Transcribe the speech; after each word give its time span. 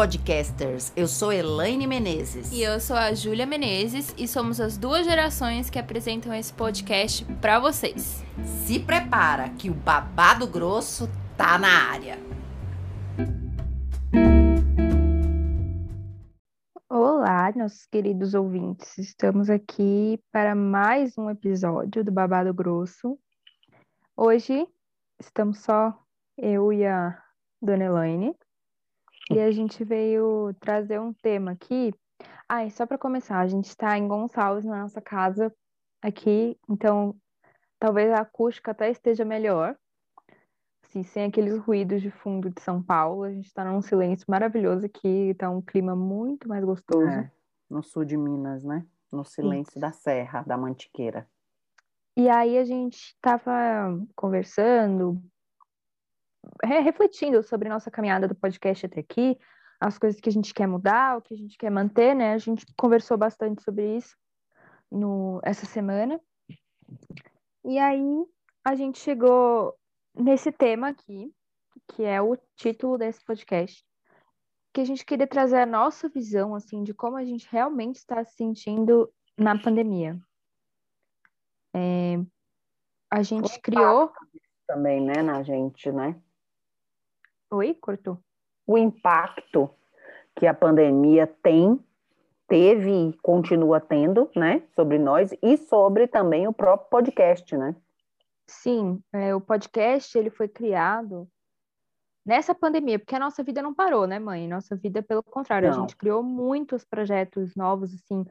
podcasters! 0.00 0.94
Eu 0.96 1.06
sou 1.06 1.30
Elaine 1.30 1.86
Menezes. 1.86 2.50
E 2.52 2.62
eu 2.62 2.80
sou 2.80 2.96
a 2.96 3.12
Júlia 3.12 3.44
Menezes 3.44 4.14
e 4.16 4.26
somos 4.26 4.58
as 4.58 4.78
duas 4.78 5.04
gerações 5.04 5.68
que 5.68 5.78
apresentam 5.78 6.32
esse 6.32 6.50
podcast 6.54 7.22
para 7.34 7.60
vocês. 7.60 8.24
Se 8.64 8.80
prepara 8.80 9.50
que 9.50 9.68
o 9.68 9.74
babado 9.74 10.46
grosso 10.46 11.06
tá 11.36 11.58
na 11.58 11.90
área. 11.90 12.18
Olá, 16.88 17.52
nossos 17.54 17.84
queridos 17.84 18.32
ouvintes. 18.32 18.96
Estamos 18.96 19.50
aqui 19.50 20.18
para 20.32 20.54
mais 20.54 21.18
um 21.18 21.28
episódio 21.28 22.02
do 22.02 22.10
Babado 22.10 22.54
Grosso. 22.54 23.18
Hoje 24.16 24.66
estamos 25.20 25.58
só 25.58 25.94
eu 26.38 26.72
e 26.72 26.86
a 26.86 27.22
Dona 27.60 27.84
Elaine. 27.84 28.34
E 29.30 29.38
a 29.38 29.50
gente 29.52 29.84
veio 29.84 30.52
trazer 30.58 31.00
um 31.00 31.12
tema 31.12 31.52
aqui. 31.52 31.94
Ah, 32.48 32.66
e 32.66 32.70
só 32.70 32.84
para 32.84 32.98
começar, 32.98 33.38
a 33.38 33.46
gente 33.46 33.66
está 33.66 33.96
em 33.96 34.08
Gonçalves, 34.08 34.64
na 34.64 34.82
nossa 34.82 35.00
casa 35.00 35.54
aqui, 36.02 36.58
então 36.68 37.14
talvez 37.78 38.10
a 38.10 38.20
acústica 38.20 38.72
até 38.72 38.90
esteja 38.90 39.24
melhor. 39.24 39.76
Assim, 40.84 41.04
sem 41.04 41.26
aqueles 41.26 41.56
ruídos 41.58 42.02
de 42.02 42.10
fundo 42.10 42.50
de 42.50 42.60
São 42.60 42.82
Paulo, 42.82 43.22
a 43.22 43.32
gente 43.32 43.46
está 43.46 43.64
num 43.64 43.80
silêncio 43.80 44.26
maravilhoso 44.28 44.86
aqui, 44.86 45.30
está 45.30 45.48
um 45.48 45.62
clima 45.62 45.94
muito 45.94 46.48
mais 46.48 46.64
gostoso. 46.64 47.06
É, 47.06 47.30
no 47.68 47.82
sul 47.84 48.04
de 48.04 48.16
Minas, 48.16 48.64
né? 48.64 48.84
No 49.12 49.24
silêncio 49.24 49.74
Isso. 49.74 49.80
da 49.80 49.92
Serra, 49.92 50.42
da 50.42 50.56
Mantiqueira. 50.56 51.28
E 52.16 52.28
aí 52.28 52.58
a 52.58 52.64
gente 52.64 52.96
estava 52.96 53.96
conversando, 54.16 55.22
refletindo 56.64 57.42
sobre 57.42 57.68
nossa 57.68 57.90
caminhada 57.90 58.28
do 58.28 58.34
podcast 58.34 58.86
até 58.86 59.00
aqui, 59.00 59.38
as 59.80 59.98
coisas 59.98 60.20
que 60.20 60.28
a 60.28 60.32
gente 60.32 60.52
quer 60.52 60.66
mudar, 60.66 61.16
o 61.16 61.22
que 61.22 61.34
a 61.34 61.36
gente 61.36 61.56
quer 61.56 61.70
manter, 61.70 62.14
né? 62.14 62.34
A 62.34 62.38
gente 62.38 62.66
conversou 62.76 63.16
bastante 63.16 63.62
sobre 63.62 63.96
isso 63.96 64.16
no, 64.90 65.40
essa 65.42 65.64
semana. 65.64 66.20
E 67.64 67.78
aí 67.78 68.24
a 68.64 68.74
gente 68.74 68.98
chegou 68.98 69.74
nesse 70.14 70.52
tema 70.52 70.88
aqui, 70.88 71.32
que 71.88 72.04
é 72.04 72.20
o 72.20 72.36
título 72.56 72.98
desse 72.98 73.24
podcast, 73.24 73.84
que 74.72 74.80
a 74.80 74.84
gente 74.84 75.04
queria 75.04 75.26
trazer 75.26 75.60
a 75.60 75.66
nossa 75.66 76.08
visão, 76.08 76.54
assim, 76.54 76.82
de 76.82 76.92
como 76.92 77.16
a 77.16 77.24
gente 77.24 77.48
realmente 77.50 77.96
está 77.96 78.22
se 78.24 78.36
sentindo 78.36 79.12
na 79.36 79.58
pandemia. 79.58 80.18
É, 81.74 82.16
a 83.10 83.22
gente 83.22 83.60
criou 83.60 84.12
também, 84.66 85.00
né, 85.00 85.22
na 85.22 85.42
gente, 85.42 85.90
né? 85.90 86.20
Oi, 87.52 87.74
cortou. 87.74 88.18
O 88.66 88.78
impacto 88.78 89.68
que 90.36 90.46
a 90.46 90.54
pandemia 90.54 91.26
tem, 91.26 91.84
teve 92.46 92.90
e 92.90 93.12
continua 93.22 93.80
tendo, 93.80 94.30
né, 94.36 94.62
sobre 94.74 94.98
nós 94.98 95.32
e 95.42 95.56
sobre 95.56 96.06
também 96.06 96.46
o 96.46 96.52
próprio 96.52 96.88
podcast, 96.88 97.56
né? 97.56 97.74
Sim, 98.46 99.02
é, 99.12 99.34
o 99.34 99.40
podcast 99.40 100.16
ele 100.16 100.30
foi 100.30 100.48
criado 100.48 101.28
nessa 102.24 102.54
pandemia, 102.54 102.98
porque 102.98 103.16
a 103.16 103.20
nossa 103.20 103.42
vida 103.42 103.60
não 103.60 103.74
parou, 103.74 104.06
né, 104.06 104.18
mãe? 104.20 104.46
Nossa 104.46 104.76
vida, 104.76 105.02
pelo 105.02 105.22
contrário, 105.22 105.70
não. 105.70 105.76
a 105.76 105.80
gente 105.80 105.96
criou 105.96 106.22
muitos 106.22 106.84
projetos 106.84 107.56
novos, 107.56 107.92
assim, 107.94 108.24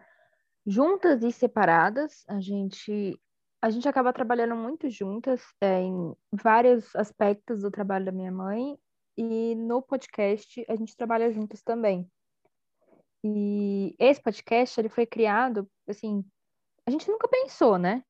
juntas 0.66 1.24
e 1.24 1.32
separadas. 1.32 2.24
A 2.28 2.40
gente 2.40 3.20
a 3.62 3.70
gente 3.70 3.90
acaba 3.90 4.14
trabalhando 4.14 4.56
muito 4.56 4.90
juntas 4.90 5.42
é, 5.60 5.82
em 5.82 6.16
vários 6.32 6.96
aspectos 6.96 7.62
do 7.62 7.70
trabalho 7.70 8.06
da 8.06 8.12
minha 8.12 8.32
mãe 8.32 8.80
e 9.22 9.56
no 9.56 9.82
podcast 9.82 10.66
a 10.70 10.76
gente 10.76 10.96
trabalha 10.96 11.32
juntos 11.32 11.62
também. 11.62 12.10
E 13.22 13.94
esse 14.00 14.22
podcast, 14.22 14.80
ele 14.80 14.88
foi 14.88 15.06
criado, 15.06 15.70
assim, 15.88 16.24
a 16.86 16.92
gente 16.92 17.10
nunca 17.10 17.28
pensou, 17.28 17.78
né? 17.78 18.02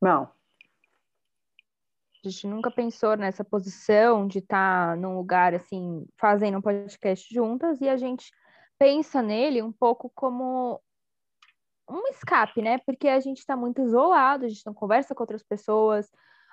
Não. 0.00 0.22
A 2.24 2.28
gente 2.28 2.46
nunca 2.46 2.70
pensou 2.70 3.16
nessa 3.16 3.44
posição 3.44 4.26
de 4.26 4.38
estar 4.38 4.90
tá 4.90 4.96
num 4.96 5.14
lugar, 5.14 5.54
assim, 5.54 6.06
fazendo 6.16 6.58
um 6.58 6.62
podcast 6.62 7.32
juntas, 7.32 7.80
e 7.82 7.88
a 7.88 7.96
gente 7.96 8.32
pensa 8.78 9.20
nele 9.20 9.60
um 9.60 9.72
pouco 9.72 10.10
como 10.14 10.80
um 11.88 12.08
escape, 12.08 12.62
né? 12.62 12.78
Porque 12.78 13.08
a 13.08 13.20
gente 13.20 13.38
está 13.38 13.54
muito 13.54 13.82
isolado, 13.82 14.46
a 14.46 14.48
gente 14.48 14.64
não 14.64 14.72
conversa 14.72 15.14
com 15.14 15.22
outras 15.22 15.42
pessoas, 15.42 16.10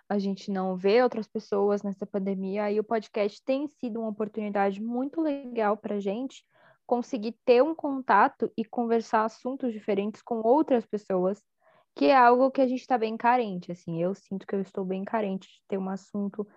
a 0.07 0.19
gente 0.19 0.51
não 0.51 0.75
vê 0.75 1.01
outras 1.01 1.27
pessoas 1.27 1.83
nessa 1.83 2.05
pandemia, 2.05 2.71
e 2.71 2.79
o 2.79 2.83
podcast 2.83 3.41
tem 3.43 3.67
sido 3.67 3.99
uma 3.99 4.09
oportunidade 4.09 4.81
muito 4.81 5.21
legal 5.21 5.75
para 5.75 5.95
a 5.95 5.99
gente 5.99 6.43
conseguir 6.85 7.35
ter 7.43 7.63
um 7.63 7.73
contato 7.73 8.51
e 8.55 8.63
conversar 8.63 9.25
assuntos 9.25 9.73
diferentes 9.73 10.21
com 10.21 10.41
outras 10.41 10.85
pessoas, 10.85 11.41
que 11.95 12.05
é 12.05 12.15
algo 12.15 12.51
que 12.51 12.61
a 12.61 12.67
gente 12.67 12.81
está 12.81 12.97
bem 12.97 13.17
carente, 13.17 13.71
assim, 13.71 14.01
eu 14.01 14.13
sinto 14.13 14.45
que 14.45 14.55
eu 14.55 14.61
estou 14.61 14.85
bem 14.85 15.03
carente 15.03 15.47
de 15.47 15.61
ter 15.67 15.77
um 15.77 15.89
assunto 15.89 16.47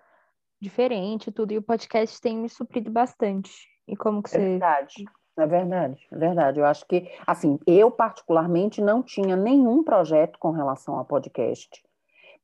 diferente 0.61 1.31
tudo, 1.31 1.53
e 1.53 1.57
o 1.57 1.63
podcast 1.63 2.19
tem 2.19 2.37
me 2.37 2.49
suprido 2.49 2.91
bastante. 2.91 3.67
E 3.87 3.95
como 3.95 4.21
que 4.21 4.29
é 4.29 4.31
você... 4.33 4.37
Verdade. 4.37 5.05
É 5.37 5.47
verdade, 5.47 6.05
é 6.11 6.17
verdade. 6.17 6.59
Eu 6.59 6.65
acho 6.65 6.85
que, 6.85 7.09
assim, 7.25 7.57
eu 7.65 7.89
particularmente 7.89 8.81
não 8.81 9.01
tinha 9.01 9.37
nenhum 9.37 9.81
projeto 9.85 10.37
com 10.37 10.51
relação 10.51 10.99
a 10.99 11.05
podcast 11.05 11.81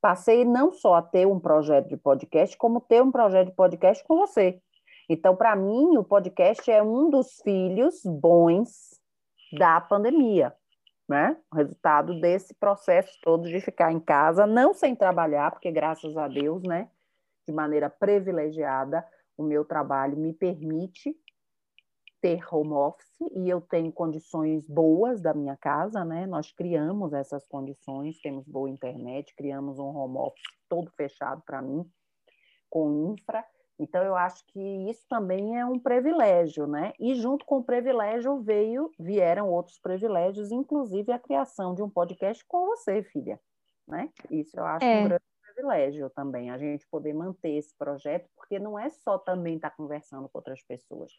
passei 0.02 0.46
não 0.46 0.72
só 0.72 0.96
a 0.96 1.02
ter 1.02 1.26
um 1.26 1.40
projeto 1.40 1.88
de 1.88 1.98
podcast, 1.98 2.58
como 2.58 2.80
ter 2.80 3.02
um 3.02 3.12
projeto 3.12 3.50
de 3.50 3.56
podcast 3.56 4.04
com 4.04 4.18
você. 4.18 4.62
Então, 5.10 5.36
para 5.36 5.56
mim, 5.56 5.98
o 5.98 6.04
podcast 6.04 6.70
é 6.70 6.82
um 6.82 7.10
dos 7.10 7.40
filhos 7.44 8.02
bons 8.04 9.00
da 9.54 9.80
pandemia, 9.80 10.54
né? 11.08 11.38
O 11.52 11.56
resultado 11.56 12.20
desse 12.20 12.54
processo 12.56 13.18
todo 13.22 13.48
de 13.48 13.62
ficar 13.62 13.92
em 13.92 14.00
casa, 14.00 14.48
não 14.48 14.74
sem 14.74 14.96
trabalhar, 14.96 15.52
porque 15.52 15.72
graças 15.72 16.18
a 16.18 16.28
Deus, 16.28 16.64
né, 16.64 16.90
de 17.48 17.54
maneira 17.54 17.90
privilegiada, 17.90 19.06
o 19.38 19.44
meu 19.44 19.64
trabalho 19.64 20.18
me 20.18 20.34
permite 20.34 21.16
ter 22.26 22.42
home 22.52 22.74
office 22.74 23.22
e 23.36 23.48
eu 23.48 23.62
tenho 23.62 23.92
condições 23.92 24.68
boas 24.68 25.22
da 25.22 25.32
minha 25.32 25.56
casa, 25.56 26.04
né? 26.04 26.26
Nós 26.26 26.52
criamos 26.52 27.14
essas 27.14 27.46
condições, 27.46 28.20
temos 28.20 28.48
boa 28.48 28.68
internet, 28.68 29.36
criamos 29.36 29.78
um 29.78 29.96
home 29.96 30.18
office 30.18 30.42
todo 30.68 30.90
fechado 30.98 31.44
para 31.46 31.62
mim, 31.62 31.88
com 32.68 33.14
infra. 33.14 33.46
Então 33.78 34.02
eu 34.02 34.16
acho 34.16 34.44
que 34.48 34.60
isso 34.90 35.06
também 35.08 35.56
é 35.60 35.64
um 35.68 35.78
privilégio, 35.78 36.66
né? 36.66 36.94
E 37.00 37.14
junto 37.14 37.46
com 37.46 37.60
o 37.60 37.64
privilégio 37.64 38.42
veio 38.42 38.90
vieram 38.98 39.52
outros 39.52 39.78
privilégios, 39.78 40.52
inclusive 40.52 41.12
a 41.12 41.20
criação 41.20 41.76
de 41.76 41.84
um 41.84 41.90
podcast 41.90 42.44
com 42.48 42.66
você, 42.66 43.04
filha, 43.04 43.40
né? 43.88 44.10
Isso 44.32 44.60
eu 44.60 44.66
acho 44.66 44.84
é. 44.84 45.02
um 45.02 45.04
grande 45.10 45.35
privilégio 45.56 46.10
também, 46.10 46.52
a 46.52 46.58
gente 46.58 46.86
poder 46.88 47.14
manter 47.14 47.52
esse 47.52 47.76
projeto, 47.78 48.30
porque 48.36 48.60
não 48.60 48.78
é 48.78 48.90
só 48.90 49.18
também 49.18 49.56
estar 49.56 49.70
tá 49.70 49.76
conversando 49.76 50.28
com 50.28 50.38
outras 50.38 50.62
pessoas, 50.62 51.12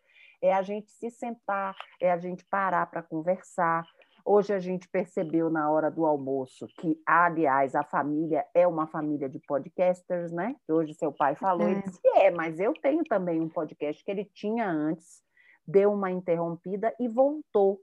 é 0.42 0.52
a 0.52 0.62
gente 0.62 0.90
se 0.90 1.10
sentar, 1.10 1.74
é 2.00 2.12
a 2.12 2.18
gente 2.18 2.44
parar 2.44 2.86
para 2.86 3.02
conversar. 3.02 3.84
Hoje 4.24 4.52
a 4.52 4.58
gente 4.58 4.88
percebeu 4.88 5.48
na 5.48 5.70
hora 5.70 5.90
do 5.90 6.04
almoço 6.04 6.66
que, 6.78 7.00
aliás, 7.06 7.74
a 7.74 7.84
família 7.84 8.44
é 8.54 8.66
uma 8.66 8.86
família 8.86 9.28
de 9.28 9.38
podcasters, 9.38 10.32
né? 10.32 10.56
Hoje 10.68 10.94
seu 10.94 11.12
pai 11.12 11.36
falou, 11.36 11.66
é. 11.66 11.70
ele 11.70 11.82
disse, 11.82 12.00
é, 12.16 12.30
mas 12.30 12.58
eu 12.58 12.74
tenho 12.74 13.04
também 13.04 13.40
um 13.40 13.48
podcast 13.48 14.04
que 14.04 14.10
ele 14.10 14.24
tinha 14.24 14.68
antes, 14.68 15.22
deu 15.66 15.92
uma 15.92 16.10
interrompida 16.10 16.94
e 16.98 17.08
voltou 17.08 17.80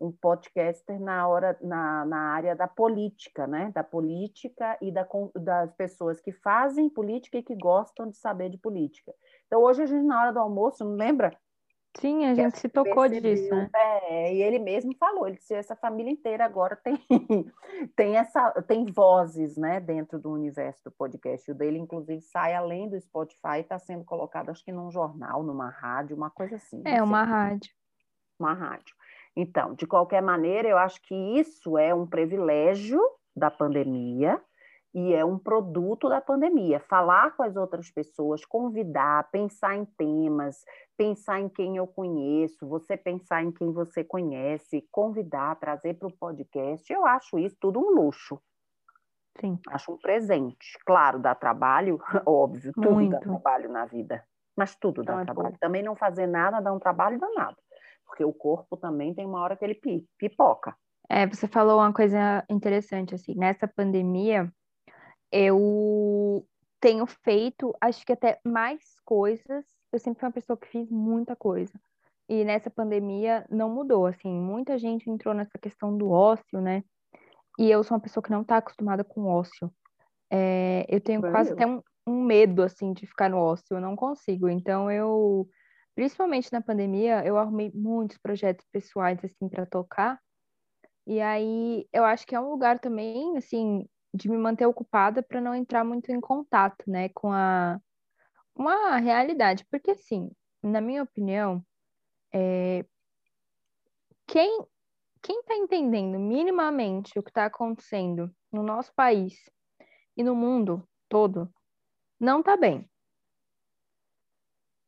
um 0.00 0.10
podcaster 0.12 1.00
na 1.00 1.26
hora 1.28 1.56
na, 1.60 2.04
na 2.04 2.18
área 2.32 2.54
da 2.54 2.66
política, 2.66 3.46
né? 3.46 3.70
Da 3.74 3.82
política 3.84 4.76
e 4.80 4.90
da, 4.90 5.06
das 5.36 5.72
pessoas 5.74 6.20
que 6.20 6.32
fazem 6.32 6.88
política 6.88 7.38
e 7.38 7.42
que 7.42 7.54
gostam 7.54 8.10
de 8.10 8.16
saber 8.16 8.50
de 8.50 8.58
política. 8.58 9.12
Então 9.46 9.62
hoje 9.62 9.82
a 9.82 9.86
gente 9.86 10.04
na 10.04 10.20
hora 10.20 10.32
do 10.32 10.40
almoço, 10.40 10.84
não 10.84 10.96
lembra? 10.96 11.36
Sim, 11.98 12.24
a 12.24 12.34
gente 12.34 12.58
se 12.58 12.68
tocou 12.68 13.08
percebeu, 13.08 13.34
disso, 13.34 13.54
né? 13.54 13.70
É, 13.72 14.34
e 14.34 14.42
ele 14.42 14.58
mesmo 14.58 14.94
falou, 14.96 15.28
ele 15.28 15.36
disse 15.36 15.54
essa 15.54 15.76
família 15.76 16.10
inteira 16.10 16.44
agora 16.44 16.76
tem 16.76 16.98
tem 17.94 18.16
essa 18.16 18.50
tem 18.62 18.84
vozes, 18.86 19.56
né, 19.56 19.78
dentro 19.78 20.18
do 20.18 20.32
universo 20.32 20.82
do 20.84 20.90
podcast. 20.90 21.50
O 21.50 21.54
dele 21.54 21.78
inclusive 21.78 22.20
sai 22.20 22.54
além 22.54 22.88
do 22.88 23.00
Spotify, 23.00 23.60
está 23.60 23.78
sendo 23.78 24.04
colocado 24.04 24.50
acho 24.50 24.64
que 24.64 24.72
num 24.72 24.90
jornal, 24.90 25.44
numa 25.44 25.70
rádio, 25.70 26.16
uma 26.16 26.30
coisa 26.30 26.56
assim. 26.56 26.82
É, 26.84 27.00
uma 27.00 27.22
rádio. 27.22 27.72
Uma 28.38 28.52
rádio. 28.52 28.94
Então, 29.36 29.74
de 29.74 29.86
qualquer 29.86 30.22
maneira, 30.22 30.68
eu 30.68 30.78
acho 30.78 31.00
que 31.02 31.14
isso 31.14 31.76
é 31.76 31.94
um 31.94 32.06
privilégio 32.06 33.00
da 33.36 33.50
pandemia 33.50 34.40
e 34.94 35.12
é 35.12 35.24
um 35.24 35.38
produto 35.38 36.08
da 36.08 36.20
pandemia. 36.20 36.78
Falar 36.78 37.32
com 37.36 37.42
as 37.42 37.56
outras 37.56 37.90
pessoas, 37.90 38.44
convidar, 38.44 39.28
pensar 39.32 39.74
em 39.74 39.84
temas, 39.84 40.58
pensar 40.96 41.40
em 41.40 41.48
quem 41.48 41.76
eu 41.76 41.86
conheço, 41.86 42.68
você 42.68 42.96
pensar 42.96 43.42
em 43.42 43.50
quem 43.50 43.72
você 43.72 44.04
conhece, 44.04 44.86
convidar, 44.92 45.56
trazer 45.58 45.94
para 45.94 46.06
o 46.08 46.16
podcast, 46.16 46.92
eu 46.92 47.04
acho 47.04 47.38
isso 47.38 47.56
tudo 47.60 47.80
um 47.80 47.90
luxo. 47.90 48.40
Sim. 49.40 49.58
Acho 49.68 49.92
um 49.92 49.98
presente. 49.98 50.78
Claro, 50.86 51.18
dá 51.18 51.34
trabalho, 51.34 51.98
óbvio, 52.26 52.72
tudo 52.80 52.92
Muito. 52.92 53.10
dá 53.10 53.18
trabalho 53.18 53.68
na 53.70 53.84
vida. 53.84 54.24
Mas 54.56 54.76
tudo 54.76 55.02
dá 55.02 55.14
Não 55.14 55.20
é 55.20 55.24
trabalho. 55.24 55.48
pouco. 55.48 55.58
Também 55.58 55.82
não 55.82 55.96
fazer 55.96 56.26
nada 56.28 56.60
dá 56.60 56.72
um 56.72 56.78
trabalho 56.78 57.18
danado. 57.18 57.56
Porque 58.14 58.24
o 58.24 58.32
corpo 58.32 58.76
também 58.76 59.12
tem 59.12 59.26
uma 59.26 59.40
hora 59.40 59.56
que 59.56 59.64
ele 59.64 59.74
pi- 59.74 60.06
pipoca. 60.16 60.76
É, 61.10 61.26
você 61.26 61.48
falou 61.48 61.80
uma 61.80 61.92
coisa 61.92 62.44
interessante, 62.48 63.12
assim, 63.12 63.34
nessa 63.34 63.66
pandemia, 63.66 64.48
eu 65.32 66.46
tenho 66.80 67.06
feito, 67.06 67.74
acho 67.80 68.06
que 68.06 68.12
até 68.12 68.38
mais 68.46 68.78
coisas. 69.04 69.66
Eu 69.92 69.98
sempre 69.98 70.20
fui 70.20 70.28
uma 70.28 70.32
pessoa 70.32 70.56
que 70.56 70.68
fiz 70.68 70.88
muita 70.88 71.34
coisa. 71.34 71.72
E 72.28 72.44
nessa 72.44 72.70
pandemia 72.70 73.44
não 73.50 73.68
mudou, 73.68 74.06
assim, 74.06 74.30
muita 74.30 74.78
gente 74.78 75.10
entrou 75.10 75.34
nessa 75.34 75.58
questão 75.58 75.96
do 75.96 76.08
ócio, 76.08 76.60
né? 76.60 76.84
E 77.58 77.68
eu 77.68 77.82
sou 77.82 77.96
uma 77.96 78.02
pessoa 78.02 78.22
que 78.22 78.30
não 78.30 78.42
está 78.42 78.58
acostumada 78.58 79.02
com 79.02 79.26
ócio. 79.26 79.72
É, 80.30 80.86
eu 80.88 81.00
tenho 81.00 81.20
quase 81.20 81.50
até 81.52 81.66
um, 81.66 81.82
um 82.06 82.22
medo, 82.22 82.62
assim, 82.62 82.92
de 82.92 83.08
ficar 83.08 83.28
no 83.28 83.38
ócio, 83.38 83.76
eu 83.76 83.80
não 83.80 83.96
consigo. 83.96 84.48
Então, 84.48 84.88
eu, 84.88 85.48
principalmente 85.94 86.52
na 86.52 86.60
pandemia, 86.60 87.24
eu 87.24 87.38
arrumei 87.38 87.70
muitos 87.74 88.18
projetos 88.18 88.66
pessoais, 88.72 89.18
assim, 89.24 89.48
para 89.48 89.66
tocar. 89.66 90.20
E 91.06 91.20
aí, 91.20 91.86
eu 91.92 92.04
acho 92.04 92.26
que 92.26 92.34
é 92.34 92.40
um 92.40 92.50
lugar 92.50 92.78
também, 92.78 93.36
assim, 93.36 93.88
de 94.12 94.28
me 94.28 94.36
manter 94.36 94.66
ocupada 94.66 95.22
para 95.22 95.40
não 95.40 95.54
entrar 95.54 95.84
muito 95.84 96.10
em 96.10 96.20
contato, 96.20 96.84
né, 96.88 97.08
com 97.10 97.32
a 97.32 97.80
uma 98.54 98.96
realidade. 98.98 99.66
Porque, 99.70 99.90
assim, 99.92 100.30
na 100.62 100.80
minha 100.80 101.02
opinião, 101.02 101.64
é, 102.32 102.84
quem 104.26 104.64
quem 105.24 105.40
está 105.40 105.56
entendendo 105.56 106.18
minimamente 106.18 107.18
o 107.18 107.22
que 107.22 107.30
está 107.30 107.46
acontecendo 107.46 108.30
no 108.52 108.62
nosso 108.62 108.92
país 108.94 109.48
e 110.14 110.22
no 110.22 110.34
mundo 110.34 110.86
todo, 111.08 111.50
não 112.20 112.40
está 112.40 112.58
bem. 112.58 112.86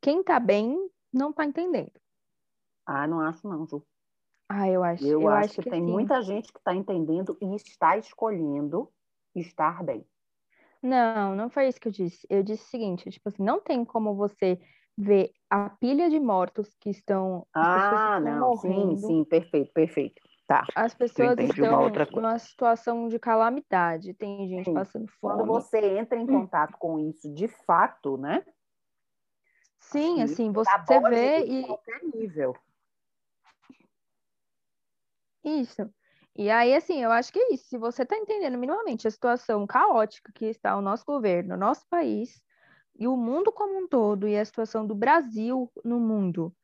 Quem 0.03 0.21
está 0.21 0.39
bem 0.39 0.91
não 1.13 1.31
está 1.31 1.45
entendendo. 1.45 1.93
Ah, 2.87 3.07
não 3.07 3.21
acho 3.21 3.49
não, 3.49 3.67
Ju. 3.67 3.85
Ah, 4.49 4.69
eu 4.71 4.85
acho, 4.85 5.05
Eu, 5.05 5.23
eu 5.23 5.29
acho, 5.29 5.51
acho 5.51 5.63
que, 5.63 5.71
tem 5.71 5.81
sim. 5.81 5.91
muita 5.91 6.23
gente 6.23 6.53
que 6.53 6.59
está 6.59 6.75
entendendo 6.75 7.37
e 7.41 7.55
está 7.57 7.97
escolhendo 7.97 8.93
estar 9.35 9.83
bem. 9.83 10.07
Não, 10.83 11.35
não 11.35 11.51
foi 11.51 11.69
isso 11.69 11.81
que 11.81 11.89
eu 11.89 11.93
disse. 11.93 12.27
Eu 12.31 12.43
disse 12.43 12.65
o 12.65 12.69
seguinte, 12.69 13.11
tipo 13.11 13.29
assim, 13.29 13.43
não 13.43 13.61
tem 13.61 13.85
como 13.85 14.15
você 14.15 14.61
ver 14.97 15.33
a 15.51 15.69
pilha 15.71 16.09
de 16.09 16.21
mortos 16.21 16.75
que 16.81 16.91
estão, 16.91 17.47
Ah, 17.55 18.19
estão 18.19 18.33
não, 18.33 18.57
sim, 18.57 18.71
morrendo, 18.71 18.97
sim, 18.97 19.25
perfeito, 19.25 19.73
perfeito. 19.73 20.23
Tá. 20.47 20.65
as 20.77 20.95
pessoas 20.95 21.37
estão 21.41 21.91
numa 22.13 22.39
situação 22.39 23.09
de 23.09 23.19
calamidade, 23.19 24.15
tem 24.15 24.49
gente 24.49 24.65
Sim. 24.65 24.75
passando 24.75 25.11
Quando 25.21 25.45
fome. 25.45 25.49
você 25.61 25.99
entra 25.99 26.19
em 26.21 26.27
contato 26.27 26.77
com 26.79 27.01
isso 27.01 27.33
de 27.35 27.49
fato, 27.49 28.17
né? 28.17 28.45
Sim, 29.91 30.23
assim, 30.23 30.53
tá 30.53 30.85
você 30.85 31.01
vê 31.11 31.45
e 31.45 31.63
qualquer 31.63 32.03
nível. 32.03 32.57
Isso. 35.45 35.89
E 36.35 36.51
aí, 36.51 36.75
assim, 36.75 37.03
eu 37.03 37.11
acho 37.13 37.33
que 37.33 37.39
é 37.39 37.55
isso. 37.55 37.69
Se 37.69 37.79
você 37.79 38.03
está 38.03 38.17
entendendo 38.17 38.59
minimamente 38.59 39.07
a 39.07 39.11
situação 39.11 39.67
caótica 39.67 40.33
que 40.35 40.47
está 40.47 40.77
o 40.77 40.83
nosso 40.83 41.05
governo, 41.07 41.55
o 41.55 41.59
nosso 41.59 41.87
país 41.89 42.43
e 42.99 43.07
o 43.07 43.17
mundo 43.17 43.53
como 43.53 43.79
um 43.79 43.87
todo, 43.87 44.27
e 44.27 44.37
a 44.37 44.45
situação 44.45 44.87
do 44.87 44.95
Brasil 44.95 45.71
no 45.85 46.01
mundo, 46.01 46.55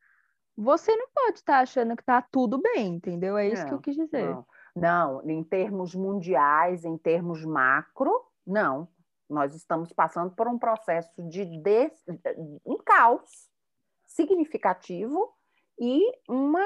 você 0.55 0.95
não 0.95 1.07
pode 1.13 1.39
estar 1.39 1.59
achando 1.59 1.95
que 1.95 2.01
está 2.01 2.21
tudo 2.21 2.61
bem, 2.61 2.95
entendeu? 2.95 3.37
É 3.37 3.47
isso 3.47 3.65
que 3.65 3.73
eu 3.73 3.77
Não, 3.77 3.81
quis 3.81 3.95
dizer. 3.95 4.25
Não, 4.25 4.45
não, 4.75 5.29
em 5.29 5.43
termos 5.43 5.95
mundiais, 5.95 6.83
em 6.83 6.97
termos 6.97 7.45
macro, 7.45 8.11
não. 8.45 8.87
Nós 9.33 9.55
estamos 9.55 9.91
passando 9.91 10.33
por 10.35 10.47
um 10.47 10.57
processo 10.57 11.11
de 11.27 11.45
des... 11.61 11.91
um 12.65 12.77
caos 12.77 13.49
significativo 14.05 15.33
e 15.79 15.99
uma 16.29 16.63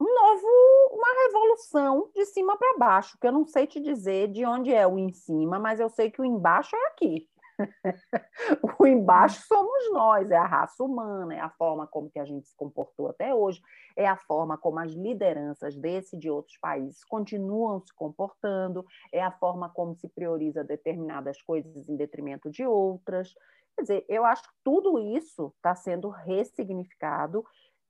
um 0.00 0.12
novo, 0.12 0.46
uma 0.90 1.26
revolução 1.26 2.10
de 2.14 2.26
cima 2.26 2.58
para 2.58 2.76
baixo, 2.76 3.16
que 3.18 3.26
eu 3.26 3.32
não 3.32 3.46
sei 3.46 3.66
te 3.66 3.80
dizer 3.80 4.28
de 4.28 4.44
onde 4.44 4.72
é 4.72 4.86
o 4.86 4.98
em 4.98 5.12
cima, 5.12 5.58
mas 5.58 5.80
eu 5.80 5.88
sei 5.88 6.10
que 6.10 6.20
o 6.20 6.24
embaixo 6.24 6.74
é 6.74 6.86
aqui. 6.88 7.28
o 8.80 8.86
embaixo 8.86 9.42
somos 9.46 9.92
nós, 9.92 10.30
é 10.30 10.36
a 10.36 10.46
raça 10.46 10.82
humana, 10.82 11.34
é 11.34 11.40
a 11.40 11.50
forma 11.50 11.86
como 11.86 12.10
que 12.10 12.18
a 12.18 12.24
gente 12.24 12.48
se 12.48 12.56
comportou 12.56 13.08
até 13.08 13.34
hoje, 13.34 13.60
é 13.96 14.06
a 14.06 14.16
forma 14.16 14.58
como 14.58 14.78
as 14.80 14.92
lideranças 14.92 15.76
desse 15.76 16.16
e 16.16 16.18
de 16.18 16.30
outros 16.30 16.56
países 16.58 17.04
continuam 17.04 17.80
se 17.80 17.94
comportando, 17.94 18.84
é 19.12 19.22
a 19.22 19.30
forma 19.30 19.68
como 19.70 19.94
se 19.94 20.08
prioriza 20.08 20.64
determinadas 20.64 21.40
coisas 21.42 21.88
em 21.88 21.96
detrimento 21.96 22.50
de 22.50 22.66
outras. 22.66 23.32
Quer 23.76 23.82
dizer, 23.82 24.06
eu 24.08 24.24
acho 24.24 24.42
que 24.42 24.54
tudo 24.62 24.98
isso 24.98 25.52
está 25.56 25.74
sendo 25.74 26.08
ressignificado. 26.08 27.44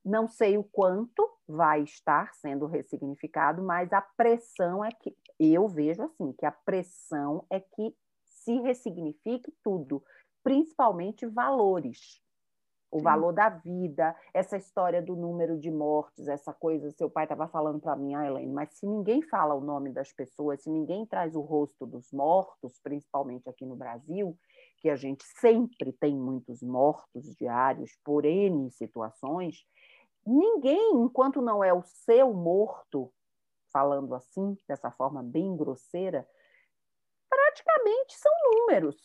Não 0.05 0.29
sei 0.29 0.59
o 0.59 0.65
quanto 0.65 1.29
vai 1.49 1.83
estar 1.83 2.33
sendo 2.35 2.67
ressignificado, 2.67 3.63
mas 3.63 3.93
a 3.93 4.03
pressão 4.03 4.85
é 4.85 4.91
que 4.91 5.17
eu 5.39 5.67
vejo 5.67 6.03
assim, 6.03 6.33
que 6.33 6.45
a 6.45 6.53
pressão 6.53 7.45
é 7.51 7.61
que 7.61 7.95
se 8.45 8.61
ressignifique 8.61 9.53
tudo, 9.63 10.03
principalmente 10.43 11.27
valores. 11.27 12.23
O 12.91 12.99
Sim. 12.99 13.05
valor 13.05 13.33
da 13.33 13.49
vida, 13.49 14.15
essa 14.33 14.57
história 14.57 15.03
do 15.03 15.17
número 15.17 15.59
de 15.59 15.69
mortes, 15.69 16.29
essa 16.29 16.53
coisa, 16.53 16.93
seu 16.93 17.11
pai 17.11 17.25
estava 17.25 17.49
falando 17.49 17.81
para 17.81 17.97
mim, 17.97 18.15
ah, 18.15 18.25
Elaine, 18.25 18.53
mas 18.53 18.73
se 18.75 18.87
ninguém 18.87 19.21
fala 19.23 19.55
o 19.55 19.61
nome 19.61 19.91
das 19.91 20.13
pessoas, 20.13 20.63
se 20.63 20.71
ninguém 20.71 21.05
traz 21.05 21.35
o 21.35 21.41
rosto 21.41 21.87
dos 21.87 22.13
mortos, 22.13 22.79
principalmente 22.81 23.49
aqui 23.49 23.67
no 23.67 23.75
Brasil, 23.75 24.39
que 24.79 24.89
a 24.89 24.95
gente 24.95 25.25
sempre 25.41 25.93
tem 25.93 26.17
muitos 26.17 26.63
mortos 26.63 27.35
diários 27.35 27.99
por 28.05 28.25
N 28.25 28.71
situações, 28.71 29.65
ninguém, 30.25 30.93
enquanto 30.95 31.43
não 31.43 31.65
é 31.65 31.73
o 31.73 31.83
seu 31.83 32.33
morto, 32.33 33.13
falando 33.73 34.15
assim, 34.15 34.57
dessa 34.69 34.93
forma 34.93 35.21
bem 35.21 35.57
grosseira, 35.57 36.25
praticamente 37.55 38.19
são 38.19 38.33
números, 38.53 38.97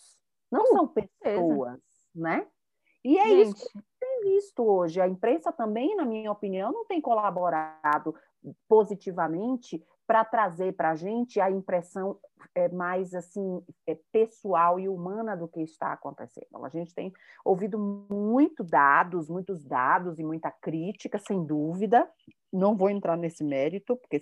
não 0.52 0.64
Com 0.64 0.76
são 0.76 0.88
certeza. 0.88 1.12
pessoas, 1.22 1.80
né? 2.16 2.48
E 3.04 3.18
é 3.18 3.30
isso 3.30 3.58
Gente, 3.58 3.72
que 3.72 3.80
tem 4.00 4.22
visto 4.24 4.64
hoje. 4.64 5.00
A 5.00 5.08
imprensa 5.08 5.54
também, 5.54 5.96
na 5.96 6.04
minha 6.04 6.32
opinião, 6.32 6.72
não 6.72 6.86
tem 6.86 7.00
colaborado 7.00 8.14
positivamente 8.68 9.82
para 10.06 10.26
trazer 10.26 10.74
para 10.74 10.90
a 10.90 10.96
gente 10.96 11.40
a 11.40 11.52
impressão 11.52 12.20
é, 12.56 12.68
mais 12.70 13.14
assim 13.14 13.64
é, 13.88 13.98
pessoal 14.12 14.80
e 14.80 14.90
humana 14.90 15.38
do 15.38 15.48
que 15.48 15.62
está 15.62 15.94
acontecendo. 15.94 16.66
A 16.66 16.70
gente 16.70 16.94
tem 16.94 17.14
ouvido 17.46 17.78
muito 17.78 18.64
dados, 18.64 19.30
muitos 19.30 19.64
dados 19.64 20.20
e 20.20 20.24
muita 20.24 20.52
crítica, 20.52 21.20
sem 21.20 21.46
dúvida. 21.46 22.10
Não 22.52 22.76
vou 22.76 22.90
entrar 22.90 23.16
nesse 23.16 23.44
mérito, 23.44 23.96
porque 23.96 24.20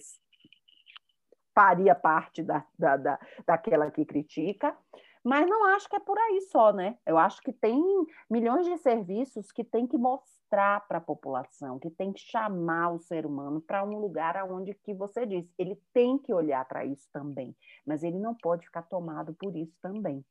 faria 1.57 1.95
parte 1.95 2.43
da, 2.43 2.63
da, 2.77 2.97
da, 2.97 3.19
daquela 3.43 3.89
que 3.89 4.05
critica, 4.05 4.77
mas 5.23 5.49
não 5.49 5.65
acho 5.65 5.89
que 5.89 5.95
é 5.95 5.99
por 5.99 6.15
aí 6.15 6.39
só, 6.41 6.71
né? 6.71 6.99
Eu 7.03 7.17
acho 7.17 7.41
que 7.41 7.51
tem 7.51 7.83
milhões 8.29 8.67
de 8.67 8.77
serviços 8.77 9.51
que 9.51 9.63
tem 9.63 9.87
que 9.87 9.97
mostrar 9.97 10.87
para 10.87 10.99
a 10.99 11.01
população, 11.01 11.79
que 11.79 11.89
tem 11.89 12.13
que 12.13 12.19
chamar 12.19 12.93
o 12.93 12.99
ser 12.99 13.25
humano 13.25 13.59
para 13.59 13.83
um 13.83 13.97
lugar 13.97 14.37
aonde 14.37 14.75
que 14.75 14.93
você 14.93 15.25
disse, 15.25 15.51
ele 15.57 15.81
tem 15.91 16.19
que 16.19 16.31
olhar 16.31 16.63
para 16.65 16.85
isso 16.85 17.09
também, 17.11 17.57
mas 17.83 18.03
ele 18.03 18.19
não 18.19 18.35
pode 18.35 18.63
ficar 18.67 18.83
tomado 18.83 19.33
por 19.33 19.57
isso 19.57 19.75
também. 19.81 20.23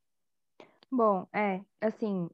bom, 0.89 1.27
é, 1.33 1.59
assim, 1.81 2.29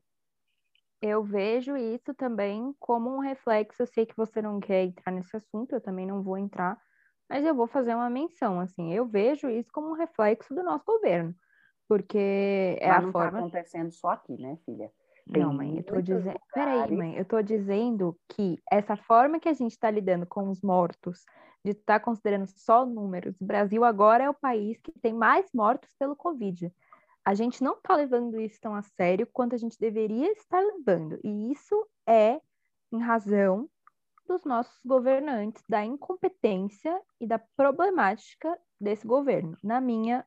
eu 1.01 1.23
vejo 1.23 1.75
isso 1.75 2.13
também 2.13 2.75
como 2.79 3.09
um 3.09 3.19
reflexo. 3.19 3.81
Eu 3.81 3.87
sei 3.87 4.05
que 4.05 4.15
você 4.15 4.39
não 4.39 4.59
quer 4.59 4.83
entrar 4.83 5.11
nesse 5.11 5.35
assunto, 5.35 5.73
eu 5.73 5.81
também 5.81 6.05
não 6.05 6.21
vou 6.21 6.37
entrar, 6.37 6.79
mas 7.29 7.45
eu 7.45 7.55
vou 7.55 7.67
fazer 7.67 7.95
uma 7.95 8.09
menção, 8.09 8.59
assim, 8.59 8.93
eu 8.93 9.05
vejo 9.05 9.49
isso 9.49 9.71
como 9.71 9.89
um 9.89 9.93
reflexo 9.93 10.53
do 10.53 10.63
nosso 10.63 10.85
governo, 10.85 11.35
porque 11.87 12.77
é 12.79 12.89
mas 12.89 12.97
a 12.97 13.01
não 13.01 13.09
está 13.09 13.19
forma. 13.19 13.39
acontecendo 13.39 13.91
só 13.91 14.09
aqui, 14.09 14.37
né, 14.37 14.57
filha? 14.65 14.91
Tem 15.31 15.41
Não, 15.41 15.53
mãe, 15.53 15.77
eu 15.77 15.83
tô 15.83 16.01
dizendo. 16.01 16.39
Peraí, 16.53 16.95
mãe, 16.95 17.15
eu 17.17 17.25
tô 17.25 17.41
dizendo 17.41 18.19
que 18.29 18.57
essa 18.69 18.95
forma 18.95 19.39
que 19.39 19.47
a 19.47 19.53
gente 19.53 19.71
está 19.71 19.89
lidando 19.89 20.25
com 20.25 20.49
os 20.49 20.61
mortos, 20.61 21.23
de 21.63 21.71
estar 21.71 21.99
considerando 22.01 22.47
só 22.47 22.85
números, 22.85 23.39
o 23.39 23.45
Brasil 23.45 23.85
agora 23.85 24.25
é 24.25 24.29
o 24.29 24.33
país 24.33 24.77
que 24.81 24.91
tem 24.99 25.13
mais 25.13 25.49
mortos 25.53 25.89
pelo 25.97 26.15
Covid. 26.15 26.71
A 27.25 27.33
gente 27.33 27.63
não 27.63 27.75
está 27.75 27.95
levando 27.95 28.39
isso 28.39 28.59
tão 28.59 28.75
a 28.75 28.81
sério 28.81 29.25
quanto 29.31 29.55
a 29.55 29.57
gente 29.57 29.79
deveria 29.79 30.29
estar 30.33 30.59
levando. 30.59 31.17
E 31.23 31.51
isso 31.53 31.87
é 32.05 32.41
em 32.91 32.99
razão 32.99 33.69
dos 34.27 34.43
nossos 34.43 34.79
governantes, 34.85 35.63
da 35.67 35.83
incompetência 35.83 36.99
e 37.19 37.27
da 37.27 37.39
problemática 37.39 38.57
desse 38.79 39.05
governo, 39.07 39.57
na 39.63 39.79
minha 39.79 40.25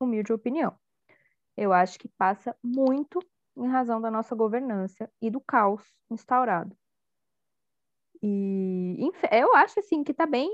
humilde 0.00 0.32
opinião. 0.32 0.76
Eu 1.56 1.72
acho 1.72 1.98
que 1.98 2.08
passa 2.08 2.56
muito 2.62 3.18
em 3.56 3.66
razão 3.66 4.00
da 4.00 4.10
nossa 4.10 4.34
governança 4.34 5.10
e 5.20 5.30
do 5.30 5.40
caos 5.40 5.82
instaurado. 6.10 6.76
E 8.22 8.98
eu 9.30 9.54
acho 9.54 9.80
assim 9.80 10.04
que 10.04 10.12
tá 10.14 10.26
bem, 10.26 10.50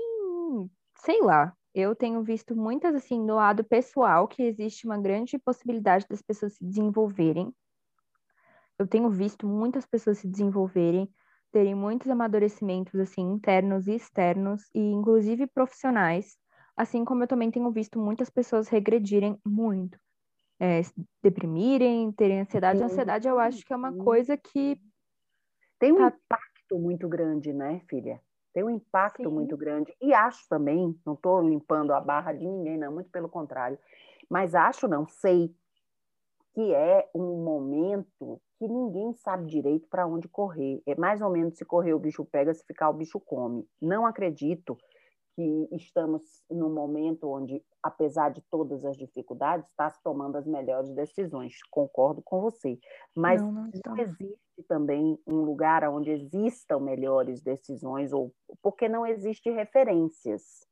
sei 0.99 1.21
lá. 1.21 1.55
Eu 1.73 1.95
tenho 1.95 2.23
visto 2.23 2.55
muitas 2.55 2.95
assim 2.95 3.25
do 3.25 3.35
lado 3.35 3.63
pessoal 3.63 4.27
que 4.27 4.41
existe 4.41 4.87
uma 4.87 4.97
grande 4.97 5.37
possibilidade 5.37 6.07
das 6.09 6.21
pessoas 6.21 6.53
se 6.53 6.65
desenvolverem. 6.65 7.53
eu 8.79 8.87
tenho 8.87 9.09
visto 9.09 9.47
muitas 9.47 9.85
pessoas 9.85 10.19
se 10.19 10.27
desenvolverem, 10.27 11.11
terem 11.51 11.75
muitos 11.75 12.09
amadurecimentos 12.09 12.99
assim 12.99 13.21
internos 13.21 13.87
e 13.87 13.95
externos 13.95 14.69
e 14.73 14.79
inclusive 14.79 15.47
profissionais, 15.47 16.37
assim 16.75 17.03
como 17.05 17.23
eu 17.23 17.27
também 17.27 17.49
tenho 17.49 17.71
visto 17.71 17.99
muitas 17.99 18.29
pessoas 18.29 18.67
regredirem 18.67 19.37
muito, 19.45 19.99
é, 20.59 20.83
se 20.83 20.93
deprimirem, 21.23 22.11
terem 22.11 22.41
ansiedade. 22.41 22.81
A 22.81 22.85
ansiedade 22.85 23.27
eu 23.27 23.39
acho 23.39 23.65
que 23.65 23.73
é 23.73 23.75
uma 23.75 23.93
coisa 23.93 24.37
que 24.37 24.79
tem 25.79 25.91
um 25.91 25.97
tá... 25.97 26.07
impacto 26.07 26.79
muito 26.79 27.07
grande, 27.07 27.53
né, 27.53 27.81
filha? 27.89 28.21
Tem 28.53 28.63
um 28.63 28.69
impacto 28.69 29.29
Sim. 29.29 29.35
muito 29.35 29.55
grande. 29.55 29.93
E 30.01 30.13
acho 30.13 30.47
também, 30.49 30.99
não 31.05 31.13
estou 31.13 31.41
limpando 31.41 31.93
a 31.93 32.01
barra 32.01 32.33
de 32.33 32.45
ninguém, 32.45 32.77
não, 32.77 32.91
muito 32.91 33.09
pelo 33.09 33.29
contrário, 33.29 33.77
mas 34.29 34.55
acho, 34.55 34.87
não 34.87 35.07
sei, 35.07 35.55
que 36.57 36.73
é 36.73 37.07
um 37.13 37.43
momento 37.43 38.41
que 38.57 38.67
ninguém 38.67 39.13
sabe 39.13 39.45
direito 39.45 39.87
para 39.87 40.07
onde 40.07 40.27
correr. 40.27 40.81
É 40.87 40.95
mais 40.95 41.21
ou 41.21 41.29
menos 41.29 41.55
se 41.55 41.63
correr 41.63 41.93
o 41.93 41.99
bicho 41.99 42.25
pega, 42.25 42.51
se 42.51 42.65
ficar 42.65 42.89
o 42.89 42.93
bicho 42.93 43.19
come. 43.19 43.63
Não 43.79 44.07
acredito 44.07 44.75
que 45.35 45.67
estamos 45.71 46.23
num 46.49 46.73
momento 46.73 47.29
onde, 47.29 47.63
apesar 47.83 48.31
de 48.31 48.41
todas 48.49 48.83
as 48.83 48.97
dificuldades, 48.97 49.69
está 49.69 49.87
se 49.87 50.01
tomando 50.01 50.35
as 50.35 50.47
melhores 50.47 50.91
decisões. 50.95 51.53
Concordo 51.69 52.23
com 52.23 52.41
você. 52.41 52.79
Mas 53.15 53.39
não, 53.39 53.51
não, 53.51 53.69
não 53.85 53.97
existe 53.99 54.63
também 54.67 55.15
um 55.27 55.43
lugar 55.43 55.87
onde 55.87 56.09
existam 56.09 56.79
melhores 56.79 57.39
decisões, 57.39 58.11
ou 58.11 58.33
porque 58.63 58.89
não 58.89 59.05
existe 59.05 59.51
referências. 59.51 60.66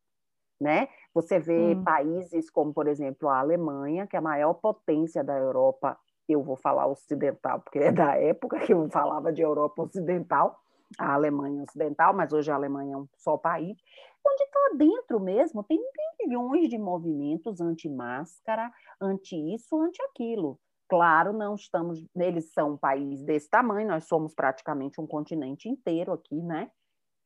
Né? 0.60 0.88
Você 1.14 1.38
vê 1.38 1.76
hum. 1.76 1.84
países 1.84 2.50
como, 2.50 2.74
por 2.74 2.88
exemplo, 2.88 3.28
a 3.28 3.40
Alemanha, 3.40 4.08
que 4.08 4.16
é 4.16 4.20
a 4.20 4.22
maior 4.22 4.54
potência 4.54 5.24
da 5.24 5.38
Europa, 5.38 5.98
eu 6.28 6.42
vou 6.42 6.56
falar 6.56 6.88
ocidental, 6.88 7.60
porque 7.60 7.80
é 7.80 7.92
da 7.92 8.16
época 8.16 8.60
que 8.60 8.74
eu 8.74 8.90
falava 8.90 9.32
de 9.32 9.42
Europa 9.42 9.84
Ocidental, 9.84 10.60
a 10.98 11.14
Alemanha 11.14 11.64
Ocidental, 11.64 12.14
mas 12.14 12.32
hoje 12.32 12.52
a 12.52 12.56
Alemanha 12.56 12.96
é 12.96 12.98
um 12.98 13.08
só 13.18 13.38
país, 13.38 13.78
onde 14.26 14.44
está 14.44 14.72
dentro 14.76 15.20
mesmo 15.20 15.64
tem 15.64 15.80
milhões 16.20 16.70
de 16.70 16.78
movimentos 16.78 17.62
anti-máscara, 17.62 18.72
anti-isso, 19.00 19.80
anti-aquilo. 19.80 20.60
Claro, 20.88 21.34
não 21.34 21.56
estamos. 21.56 22.04
Eles 22.16 22.52
são 22.54 22.74
um 22.74 22.78
país 22.78 23.24
desse 23.24 23.50
tamanho, 23.50 23.88
nós 23.88 24.06
somos 24.06 24.34
praticamente 24.34 25.02
um 25.02 25.08
continente 25.08 25.68
inteiro 25.68 26.14
aqui, 26.14 26.36
né? 26.36 26.70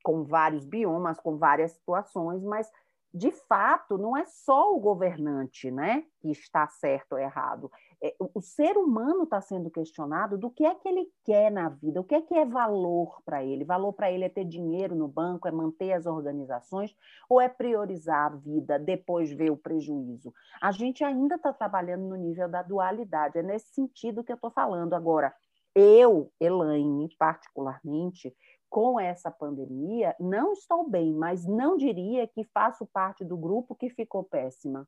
Com 0.03 0.24
vários 0.24 0.65
biomas, 0.65 1.19
com 1.19 1.38
várias 1.38 1.74
situações, 1.74 2.41
mas 2.43 2.69
de 3.13 3.31
fato, 3.31 3.97
não 3.97 4.15
é 4.15 4.23
só 4.25 4.73
o 4.73 4.79
governante 4.79 5.71
né, 5.71 6.03
que 6.19 6.29
está 6.29 6.67
certo 6.67 7.13
ou 7.13 7.19
errado. 7.19 7.71
É, 8.01 8.15
o 8.19 8.39
ser 8.39 8.77
humano 8.77 9.23
está 9.23 9.41
sendo 9.41 9.69
questionado 9.69 10.37
do 10.37 10.49
que 10.49 10.63
é 10.63 10.73
que 10.75 10.87
ele 10.87 11.07
quer 11.25 11.51
na 11.51 11.69
vida, 11.69 11.99
o 11.99 12.03
que 12.03 12.15
é 12.15 12.21
que 12.21 12.33
é 12.33 12.45
valor 12.45 13.21
para 13.25 13.43
ele. 13.43 13.65
Valor 13.65 13.93
para 13.93 14.11
ele 14.11 14.23
é 14.23 14.29
ter 14.29 14.45
dinheiro 14.45 14.95
no 14.95 15.07
banco, 15.07 15.47
é 15.47 15.51
manter 15.51 15.91
as 15.93 16.05
organizações, 16.05 16.95
ou 17.27 17.41
é 17.41 17.49
priorizar 17.49 18.31
a 18.31 18.35
vida, 18.35 18.77
depois 18.77 19.31
ver 19.31 19.51
o 19.51 19.57
prejuízo. 19.57 20.31
A 20.61 20.71
gente 20.71 21.03
ainda 21.03 21.35
está 21.35 21.51
trabalhando 21.51 22.07
no 22.07 22.15
nível 22.15 22.47
da 22.47 22.61
dualidade, 22.61 23.39
é 23.39 23.43
nesse 23.43 23.73
sentido 23.73 24.23
que 24.23 24.31
eu 24.31 24.35
estou 24.35 24.51
falando. 24.51 24.93
Agora, 24.93 25.33
eu, 25.75 26.31
Elaine, 26.39 27.09
particularmente, 27.17 28.35
com 28.69 28.99
essa 28.99 29.31
pandemia, 29.31 30.15
não 30.19 30.53
estou 30.53 30.88
bem, 30.88 31.13
mas 31.13 31.45
não 31.45 31.75
diria 31.75 32.27
que 32.27 32.43
faço 32.53 32.85
parte 32.85 33.25
do 33.25 33.35
grupo 33.35 33.75
que 33.75 33.89
ficou 33.89 34.23
péssima. 34.23 34.88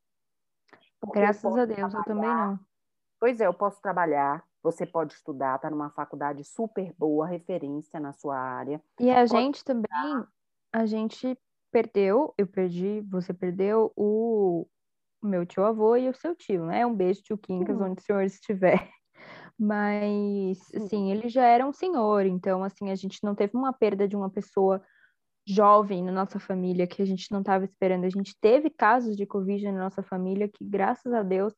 Graças 1.14 1.58
a 1.58 1.66
Deus, 1.66 1.94
eu 1.94 2.04
também 2.04 2.30
não. 2.30 2.60
Pois 3.20 3.40
é, 3.40 3.48
eu 3.48 3.54
posso 3.54 3.82
trabalhar, 3.82 4.44
você 4.64 4.86
pode 4.86 5.14
estudar, 5.14 5.56
está 5.56 5.70
numa 5.70 5.90
faculdade 5.92 6.44
super 6.44 6.94
boa, 6.98 7.28
referência 7.28 8.00
na 8.00 8.14
sua 8.14 8.38
área. 8.38 8.82
E 9.00 9.10
a 9.10 9.16
pode 9.16 9.30
gente 9.30 9.56
estudar. 9.58 9.90
também, 9.90 10.28
a 10.74 10.86
gente 10.86 11.38
perdeu, 11.72 12.34
eu 12.38 12.48
perdi, 12.48 13.02
você 13.02 13.34
perdeu 13.34 13.92
o, 13.96 14.68
meu 15.24 15.46
tio 15.46 15.64
avô 15.64 15.96
e 15.96 16.10
o 16.10 16.14
seu 16.14 16.36
tio, 16.36 16.66
né? 16.66 16.86
Um 16.86 16.96
beijo, 16.96 17.22
tio 17.22 17.38
Quincas, 17.38 17.80
onde 17.80 18.02
o 18.02 18.04
senhor 18.04 18.24
estiver. 18.24 18.90
Mas, 19.60 20.60
assim, 20.76 21.12
ele 21.12 21.30
já 21.30 21.46
era 21.46 21.66
um 21.66 21.74
senhor, 21.74 22.26
então, 22.26 22.64
assim, 22.64 22.90
a 22.90 22.96
gente 22.96 23.24
não 23.24 23.36
teve 23.36 23.56
uma 23.56 23.72
perda 23.72 24.08
de 24.08 24.16
uma 24.16 24.30
pessoa 24.30 24.82
jovem 25.48 26.04
na 26.04 26.12
nossa 26.12 26.40
família 26.40 26.88
que 26.88 27.02
a 27.02 27.06
gente 27.06 27.32
não 27.32 27.40
estava 27.40 27.66
esperando. 27.66 28.06
A 28.06 28.10
gente 28.10 28.36
teve 28.40 28.70
casos 28.70 29.16
de 29.16 29.26
Covid 29.26 29.72
na 29.72 29.80
nossa 29.84 30.04
família 30.04 30.48
que, 30.48 30.64
graças 30.64 31.14
a 31.14 31.24
Deus, 31.24 31.54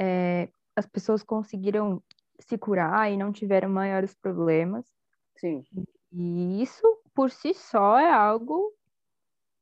é, 0.00 0.48
as 0.76 0.86
pessoas 0.86 1.22
conseguiram 1.22 2.02
se 2.40 2.58
curar 2.58 3.10
e 3.10 3.16
não 3.16 3.32
tiveram 3.32 3.68
maiores 3.68 4.14
problemas. 4.14 4.86
Sim. 5.36 5.64
E 6.12 6.62
isso, 6.62 6.82
por 7.14 7.30
si 7.30 7.54
só, 7.54 7.98
é 7.98 8.10
algo. 8.10 8.72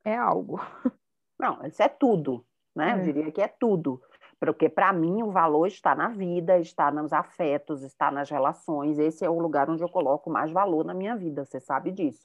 É 0.05 0.17
algo. 0.17 0.59
Não, 1.39 1.65
isso 1.67 1.83
é 1.83 1.89
tudo, 1.89 2.45
né? 2.75 2.91
É. 2.91 2.95
Eu 2.95 3.03
diria 3.03 3.33
que 3.33 3.41
é 3.41 3.49
tudo. 3.49 4.01
Porque, 4.43 4.69
para 4.69 4.93
mim, 4.93 5.23
o 5.23 5.31
valor 5.31 5.69
está 5.69 5.95
na 5.95 6.09
vida, 6.09 6.59
está 6.59 6.91
nos 6.91 7.13
afetos, 7.13 7.85
está 7.85 8.11
nas 8.11 8.29
relações. 8.29 8.99
Esse 8.99 9.25
é 9.25 9.31
o 9.31 9.39
lugar 9.39 9.71
onde 9.71 9.85
eu 9.85 9.89
coloco 9.89 10.29
mais 10.29 10.51
valor 10.51 10.85
na 10.85 10.93
minha 10.93 11.15
vida, 11.15 11.45
você 11.45 11.61
sabe 11.61 11.93
disso. 11.93 12.25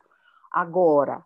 Agora, 0.52 1.24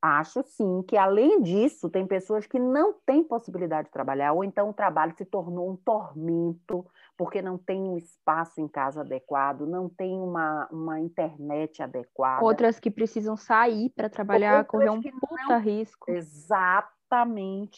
acho 0.00 0.42
sim 0.42 0.82
que, 0.88 0.96
além 0.96 1.42
disso, 1.42 1.90
tem 1.90 2.06
pessoas 2.06 2.46
que 2.46 2.58
não 2.58 2.94
têm 3.04 3.22
possibilidade 3.22 3.88
de 3.88 3.92
trabalhar, 3.92 4.32
ou 4.32 4.42
então 4.42 4.70
o 4.70 4.72
trabalho 4.72 5.12
se 5.18 5.26
tornou 5.26 5.70
um 5.70 5.76
tormento, 5.76 6.86
porque 7.14 7.42
não 7.42 7.58
tem 7.58 7.82
um 7.82 7.98
espaço 7.98 8.58
em 8.58 8.68
casa 8.68 9.02
adequado, 9.02 9.66
não 9.66 9.86
tem 9.86 10.18
uma, 10.18 10.66
uma 10.72 10.98
internet 10.98 11.82
adequada. 11.82 12.42
Outras 12.42 12.80
que 12.80 12.90
precisam 12.90 13.36
sair 13.36 13.90
para 13.90 14.08
trabalhar, 14.08 14.64
correr 14.64 14.88
um 14.88 15.02
puta 15.02 15.42
não... 15.46 15.60
risco. 15.60 16.10
Exato 16.10 16.95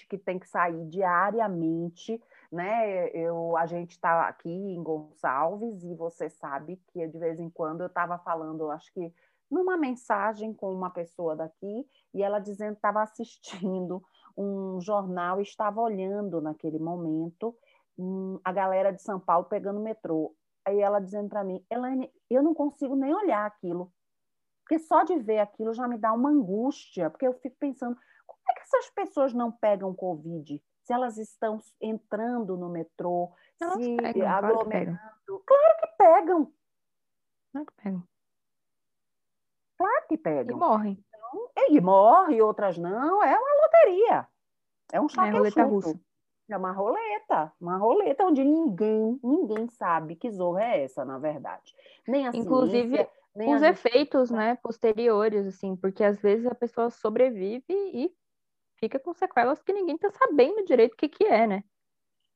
que 0.08 0.18
tem 0.18 0.38
que 0.38 0.48
sair 0.48 0.84
diariamente, 0.86 2.20
né? 2.50 3.08
Eu, 3.10 3.56
a 3.56 3.66
gente 3.66 3.92
está 3.92 4.28
aqui 4.28 4.50
em 4.50 4.82
Gonçalves 4.82 5.84
e 5.84 5.94
você 5.94 6.28
sabe 6.28 6.80
que 6.88 7.06
de 7.06 7.18
vez 7.18 7.38
em 7.38 7.50
quando 7.50 7.82
eu 7.82 7.86
estava 7.86 8.18
falando, 8.18 8.70
acho 8.70 8.92
que 8.92 9.12
numa 9.50 9.76
mensagem 9.76 10.52
com 10.52 10.72
uma 10.72 10.90
pessoa 10.90 11.36
daqui 11.36 11.86
e 12.12 12.22
ela 12.22 12.38
dizendo 12.38 12.72
que 12.72 12.78
estava 12.78 13.02
assistindo 13.02 14.02
um 14.36 14.80
jornal 14.80 15.40
e 15.40 15.42
estava 15.42 15.80
olhando 15.80 16.40
naquele 16.40 16.78
momento 16.78 17.56
hum, 17.98 18.38
a 18.44 18.52
galera 18.52 18.92
de 18.92 19.02
São 19.02 19.18
Paulo 19.18 19.46
pegando 19.46 19.80
metrô. 19.80 20.34
Aí 20.64 20.80
ela 20.80 21.00
dizendo 21.00 21.28
para 21.28 21.44
mim, 21.44 21.64
Elaine, 21.70 22.12
eu 22.30 22.42
não 22.42 22.54
consigo 22.54 22.94
nem 22.94 23.12
olhar 23.14 23.46
aquilo. 23.46 23.92
Porque 24.62 24.78
só 24.78 25.02
de 25.02 25.18
ver 25.18 25.38
aquilo 25.38 25.72
já 25.72 25.88
me 25.88 25.96
dá 25.96 26.12
uma 26.12 26.28
angústia, 26.28 27.08
porque 27.08 27.26
eu 27.26 27.32
fico 27.32 27.56
pensando, 27.58 27.96
essas 28.68 28.90
pessoas 28.90 29.32
não 29.32 29.50
pegam 29.50 29.94
Covid? 29.94 30.62
Se 30.82 30.92
elas 30.92 31.18
estão 31.18 31.58
entrando 31.80 32.56
no 32.56 32.68
metrô, 32.68 33.30
elas 33.60 33.82
se 33.82 33.96
pegam, 33.96 34.28
aglomerando. 34.28 34.98
Claro 35.26 35.76
que 35.80 35.86
pegam. 35.98 36.52
Claro 37.52 37.66
que 37.66 37.82
pegam. 37.82 38.02
Claro 39.76 40.06
que 40.08 40.18
pegam. 40.18 40.56
E 40.56 40.60
morrem. 40.60 41.04
Então, 41.08 41.50
e 41.68 41.80
morre, 41.80 42.40
outras 42.40 42.78
não. 42.78 43.22
É 43.22 43.38
uma 43.38 43.62
loteria. 43.62 44.28
É 44.92 45.00
um 45.00 45.08
choque 45.08 45.28
é 45.28 45.32
roleta 45.32 45.64
russa. 45.64 46.00
É 46.50 46.56
uma 46.56 46.72
roleta, 46.72 47.52
uma 47.60 47.76
roleta 47.76 48.24
onde 48.24 48.42
ninguém, 48.42 49.20
ninguém 49.22 49.68
sabe 49.68 50.16
que 50.16 50.30
zorra 50.30 50.64
é 50.64 50.84
essa, 50.84 51.04
na 51.04 51.18
verdade. 51.18 51.74
Nem 52.06 52.26
a 52.26 52.30
Inclusive, 52.30 52.96
ciência, 52.96 53.12
nem 53.34 53.54
os 53.54 53.62
efeitos, 53.62 54.30
né, 54.30 54.56
posteriores, 54.62 55.46
assim, 55.46 55.76
porque 55.76 56.02
às 56.02 56.18
vezes 56.18 56.46
a 56.46 56.54
pessoa 56.54 56.88
sobrevive 56.88 57.64
e 57.68 58.10
fica 58.78 58.98
com 58.98 59.12
sequelas 59.12 59.62
que 59.62 59.72
ninguém 59.72 59.96
está 59.96 60.10
sabendo 60.10 60.64
direito 60.64 60.94
o 60.94 60.96
que, 60.96 61.08
que 61.08 61.24
é, 61.24 61.46
né? 61.46 61.64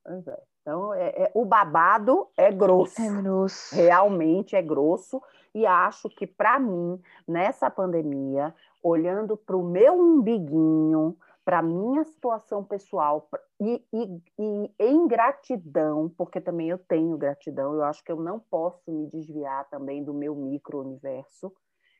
Pois 0.04 0.26
é. 0.26 0.42
Então, 0.62 0.94
é, 0.94 1.08
é, 1.08 1.32
o 1.34 1.44
babado 1.44 2.28
é 2.36 2.50
grosso. 2.50 3.00
É 3.00 3.22
grosso. 3.22 3.74
Realmente 3.74 4.54
é 4.54 4.62
grosso. 4.62 5.20
E 5.54 5.66
acho 5.66 6.08
que, 6.08 6.26
para 6.26 6.58
mim, 6.58 7.00
nessa 7.26 7.68
pandemia, 7.68 8.54
olhando 8.82 9.36
para 9.36 9.56
o 9.56 9.62
meu 9.62 9.94
umbiguinho, 9.94 11.16
para 11.44 11.58
a 11.58 11.62
minha 11.62 12.04
situação 12.04 12.62
pessoal 12.62 13.28
e, 13.60 13.84
e, 13.92 14.22
e, 14.38 14.70
em 14.78 15.06
gratidão, 15.08 16.08
porque 16.16 16.40
também 16.40 16.70
eu 16.70 16.78
tenho 16.78 17.18
gratidão, 17.18 17.74
eu 17.74 17.82
acho 17.82 18.02
que 18.04 18.12
eu 18.12 18.16
não 18.16 18.38
posso 18.38 18.90
me 18.90 19.08
desviar 19.08 19.68
também 19.68 20.04
do 20.04 20.14
meu 20.14 20.34
micro-universo. 20.34 21.52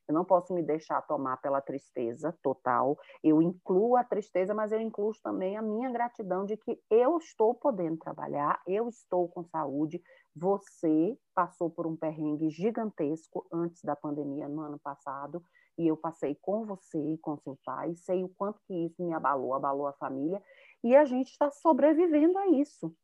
Eu 0.08 0.14
não 0.14 0.24
posso 0.24 0.52
me 0.52 0.62
deixar 0.62 1.00
tomar 1.02 1.36
pela 1.38 1.60
tristeza 1.60 2.36
total. 2.42 2.98
Eu 3.22 3.40
incluo 3.40 3.96
a 3.96 4.04
tristeza, 4.04 4.54
mas 4.54 4.72
eu 4.72 4.80
incluo 4.80 5.12
também 5.22 5.56
a 5.56 5.62
minha 5.62 5.90
gratidão 5.90 6.44
de 6.44 6.56
que 6.56 6.78
eu 6.90 7.18
estou 7.18 7.54
podendo 7.54 7.96
trabalhar, 7.96 8.60
eu 8.66 8.88
estou 8.88 9.28
com 9.28 9.44
saúde. 9.44 10.02
Você 10.34 11.16
passou 11.34 11.70
por 11.70 11.86
um 11.86 11.96
perrengue 11.96 12.50
gigantesco 12.50 13.46
antes 13.52 13.82
da 13.82 13.94
pandemia 13.94 14.48
no 14.48 14.62
ano 14.62 14.78
passado, 14.78 15.42
e 15.78 15.86
eu 15.86 15.96
passei 15.96 16.34
com 16.40 16.64
você 16.64 16.98
e 16.98 17.18
com 17.18 17.36
seu 17.38 17.58
pai. 17.64 17.94
Sei 17.96 18.24
o 18.24 18.28
quanto 18.28 18.60
que 18.66 18.74
isso 18.86 19.02
me 19.02 19.14
abalou, 19.14 19.54
abalou 19.54 19.86
a 19.86 19.92
família, 19.94 20.42
e 20.82 20.96
a 20.96 21.04
gente 21.04 21.30
está 21.30 21.50
sobrevivendo 21.50 22.38
a 22.38 22.48
isso. 22.48 22.94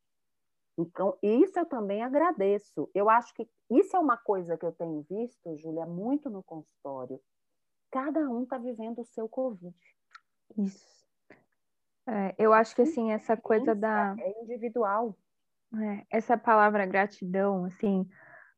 Então, 0.79 1.19
isso 1.21 1.59
eu 1.59 1.67
também 1.67 2.05
agradeço. 2.05 2.89
Eu 2.95 3.11
acho 3.11 3.35
que 3.35 3.49
isso 3.69 3.97
é 3.97 3.99
uma 3.99 4.17
coisa 4.17 4.57
que 4.57 4.65
eu 4.65 4.71
tenho 4.71 5.05
visto, 5.11 5.57
Júlia, 5.57 5.85
muito 5.85 6.31
no 6.31 6.41
consultório. 6.41 7.21
Cada 7.91 8.21
um 8.31 8.45
está 8.45 8.59
vivendo 8.59 9.01
o 9.01 9.05
seu 9.05 9.29
Covid. 9.29 9.77
Isso. 10.57 10.87
É, 12.07 12.33
eu 12.39 12.53
acho 12.53 12.77
que, 12.77 12.83
assim, 12.83 13.11
essa 13.11 13.37
coisa 13.37 13.75
da... 13.75 14.15
É 14.21 14.43
individual. 14.43 15.19
É, 15.75 16.07
essa 16.11 16.39
palavra 16.39 16.87
gratidão, 16.87 17.65
assim, 17.65 18.09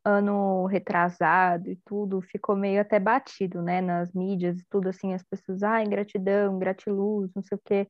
ano 0.05 0.67
retrasado 0.67 1.71
e 1.71 1.77
tudo, 1.87 2.21
ficou 2.21 2.55
meio 2.55 2.83
até 2.83 3.01
batido, 3.01 3.63
né, 3.63 3.81
nas 3.81 4.13
mídias 4.13 4.61
e 4.61 4.67
tudo, 4.69 4.91
assim, 4.91 5.15
as 5.15 5.23
pessoas, 5.23 5.63
ah, 5.63 5.83
ingratidão, 5.83 6.59
gratiluz, 6.59 7.33
não 7.35 7.43
sei 7.43 7.57
o 7.57 7.61
quê. 7.65 7.89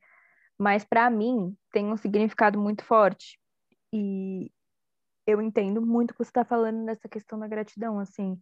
Mas, 0.57 0.85
para 0.85 1.11
mim, 1.11 1.57
tem 1.73 1.93
um 1.93 1.97
significado 1.97 2.61
muito 2.61 2.85
forte 2.85 3.40
e 3.93 4.51
eu 5.27 5.41
entendo 5.41 5.85
muito 5.85 6.11
o 6.11 6.15
que 6.15 6.25
você 6.25 6.31
está 6.31 6.45
falando 6.45 6.83
nessa 6.85 7.09
questão 7.09 7.39
da 7.39 7.49
gratidão, 7.49 7.99
assim. 7.99 8.41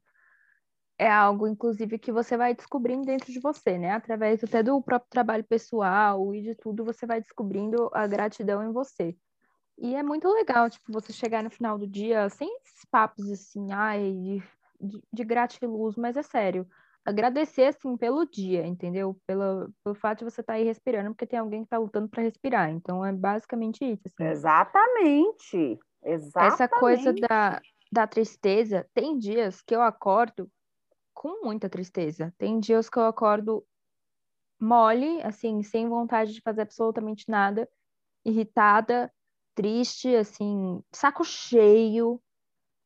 É 0.98 1.10
algo, 1.10 1.46
inclusive, 1.46 1.98
que 1.98 2.10
você 2.10 2.36
vai 2.36 2.54
descobrindo 2.54 3.04
dentro 3.04 3.32
de 3.32 3.38
você, 3.38 3.78
né? 3.78 3.92
Através 3.92 4.42
até 4.42 4.62
do 4.62 4.82
próprio 4.82 5.10
trabalho 5.10 5.44
pessoal 5.44 6.34
e 6.34 6.42
de 6.42 6.54
tudo, 6.56 6.84
você 6.84 7.06
vai 7.06 7.20
descobrindo 7.20 7.88
a 7.92 8.06
gratidão 8.06 8.64
em 8.64 8.72
você. 8.72 9.16
E 9.78 9.94
é 9.94 10.02
muito 10.02 10.28
legal, 10.28 10.68
tipo, 10.68 10.92
você 10.92 11.12
chegar 11.12 11.42
no 11.42 11.50
final 11.50 11.78
do 11.78 11.86
dia 11.86 12.28
sem 12.30 12.48
esses 12.62 12.84
papos 12.90 13.30
assim, 13.30 13.70
ai, 13.70 14.42
de, 14.80 15.02
de, 15.12 15.24
gratiluz, 15.24 15.94
mas 15.96 16.16
é 16.16 16.22
sério. 16.22 16.68
Agradecer, 17.08 17.64
assim, 17.64 17.96
pelo 17.96 18.26
dia, 18.26 18.66
entendeu? 18.66 19.18
Pelo, 19.26 19.72
pelo 19.82 19.94
fato 19.94 20.18
de 20.18 20.24
você 20.24 20.42
estar 20.42 20.52
tá 20.52 20.58
aí 20.58 20.64
respirando, 20.64 21.10
porque 21.10 21.26
tem 21.26 21.38
alguém 21.38 21.60
que 21.60 21.66
está 21.66 21.78
lutando 21.78 22.08
para 22.08 22.22
respirar. 22.22 22.70
Então, 22.70 23.04
é 23.04 23.12
basicamente 23.12 23.82
isso. 23.82 24.02
Assim. 24.06 24.24
Exatamente. 24.30 25.78
Exatamente. 26.04 26.52
Essa 26.54 26.68
coisa 26.68 27.12
da, 27.14 27.62
da 27.90 28.06
tristeza, 28.06 28.86
tem 28.92 29.16
dias 29.16 29.62
que 29.62 29.74
eu 29.74 29.80
acordo 29.80 30.50
com 31.14 31.42
muita 31.42 31.68
tristeza. 31.68 32.32
Tem 32.36 32.60
dias 32.60 32.90
que 32.90 32.98
eu 32.98 33.06
acordo 33.06 33.64
mole, 34.60 35.22
assim, 35.22 35.62
sem 35.62 35.88
vontade 35.88 36.34
de 36.34 36.42
fazer 36.42 36.60
absolutamente 36.60 37.24
nada, 37.26 37.66
irritada, 38.22 39.10
triste, 39.54 40.14
assim, 40.14 40.82
saco 40.92 41.24
cheio, 41.24 42.20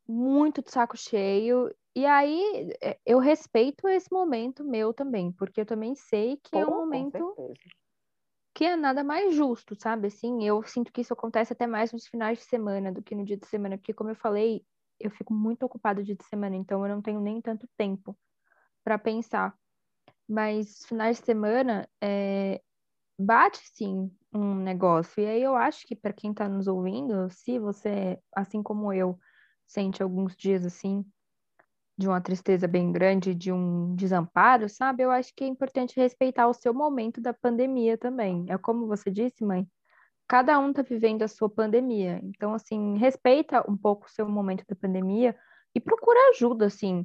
muito 0.07 0.63
de 0.63 0.71
saco 0.71 0.97
cheio. 0.97 1.75
E 1.95 2.07
aí 2.07 2.73
é, 2.83 2.99
eu 3.05 3.19
respeito 3.19 3.87
esse 3.87 4.11
momento 4.11 4.65
meu 4.65 4.95
também, 4.95 5.31
porque 5.33 5.61
eu 5.61 5.67
também 5.67 5.95
sei 5.95 6.39
que 6.43 6.57
é 6.57 6.67
um 6.67 6.71
momento 6.71 7.35
que 8.55 8.65
é 8.65 8.77
nada 8.77 9.03
mais 9.03 9.35
justo, 9.35 9.75
sabe? 9.75 10.09
Assim, 10.09 10.45
eu 10.45 10.63
sinto 10.63 10.93
que 10.93 11.01
isso 11.01 11.13
acontece 11.13 11.53
até 11.53 11.67
mais 11.67 11.93
nos 11.93 12.07
finais 12.07 12.39
de 12.39 12.45
semana 12.45 12.93
do 12.93 13.03
que 13.03 13.15
no 13.15 13.25
dia 13.25 13.37
de 13.37 13.47
semana, 13.47 13.77
porque 13.77 13.95
como 13.95 14.11
eu 14.11 14.17
falei, 14.17 14.65
eu 15.01 15.11
fico 15.11 15.33
muito 15.33 15.65
ocupada 15.65 16.03
dia 16.03 16.15
de 16.15 16.25
semana, 16.25 16.57
então 16.57 16.87
eu 16.87 16.95
não 16.95 17.03
tenho 17.03 17.21
nem 17.21 17.41
tanto 17.41 17.69
tempo 17.77 18.17
para 18.85 18.99
pensar. 18.99 19.55
Mas 20.29 20.85
finais 20.87 21.19
de 21.19 21.27
semana 21.27 21.89
é, 22.01 22.63
bate 23.19 23.59
sim 23.75 24.11
um 24.33 24.55
negócio. 24.55 25.23
E 25.23 25.27
aí 25.27 25.43
eu 25.43 25.57
acho 25.57 25.87
que 25.87 25.97
para 25.97 26.13
quem 26.13 26.31
está 26.31 26.49
nos 26.49 26.67
ouvindo, 26.67 27.29
se 27.31 27.59
você, 27.59 28.19
assim 28.35 28.63
como 28.63 28.93
eu, 28.93 29.19
sente 29.67 30.03
alguns 30.03 30.37
dias 30.37 30.65
assim 30.65 31.05
de 31.97 32.09
uma 32.09 32.21
tristeza 32.21 32.67
bem 32.67 32.91
grande, 32.91 33.35
de 33.35 33.53
um 33.53 33.95
desamparo, 33.95 34.69
sabe? 34.69 35.03
Eu 35.03 35.11
acho 35.11 35.33
que 35.35 35.45
é 35.45 35.47
importante 35.47 35.99
respeitar 36.01 36.49
o 36.49 36.55
seu 36.55 36.73
momento 36.73 37.21
da 37.21 37.33
pandemia 37.33 37.99
também. 37.99 38.47
É 38.49 38.57
como 38.59 38.87
você 38.87 39.11
disse, 39.11 39.45
mãe, 39.45 39.67
cada 40.27 40.59
um 40.59 40.71
está 40.71 40.83
vivendo 40.83 41.23
a 41.23 41.29
sua 41.29 41.49
pandemia. 41.49 42.21
Então, 42.25 42.55
assim, 42.55 42.97
respeita 42.97 43.65
um 43.71 43.77
pouco 43.77 44.07
o 44.07 44.11
seu 44.11 44.29
momento 44.29 44.65
da 44.69 44.75
pandemia 44.75 45.37
e 45.75 45.81
procura 45.81 46.31
ajuda, 46.31 46.67
assim. 46.67 47.05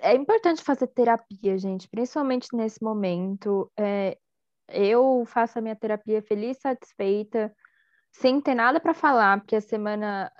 É 0.00 0.14
importante 0.14 0.62
fazer 0.62 0.86
terapia, 0.88 1.58
gente, 1.58 1.88
principalmente 1.88 2.48
nesse 2.54 2.82
momento. 2.82 3.70
É, 3.78 4.18
eu 4.68 5.24
faço 5.26 5.58
a 5.58 5.62
minha 5.62 5.76
terapia 5.76 6.22
feliz, 6.22 6.58
satisfeita, 6.58 7.54
sem 8.12 8.40
ter 8.40 8.54
nada 8.54 8.78
para 8.78 8.94
falar, 8.94 9.40
porque 9.40 9.56
a 9.56 9.60
semana, 9.60 10.30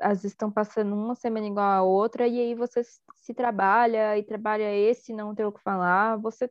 às 0.00 0.18
vezes 0.18 0.32
estão 0.32 0.50
passando 0.50 0.94
uma 0.94 1.14
semana 1.14 1.46
igual 1.46 1.70
a 1.70 1.82
outra, 1.82 2.26
e 2.26 2.40
aí 2.40 2.54
você 2.54 2.82
se 3.28 3.34
trabalha 3.34 4.16
e 4.16 4.22
trabalha 4.22 4.74
esse, 4.74 5.12
não 5.12 5.34
ter 5.34 5.44
o 5.44 5.52
que 5.52 5.60
falar, 5.60 6.16
você. 6.16 6.50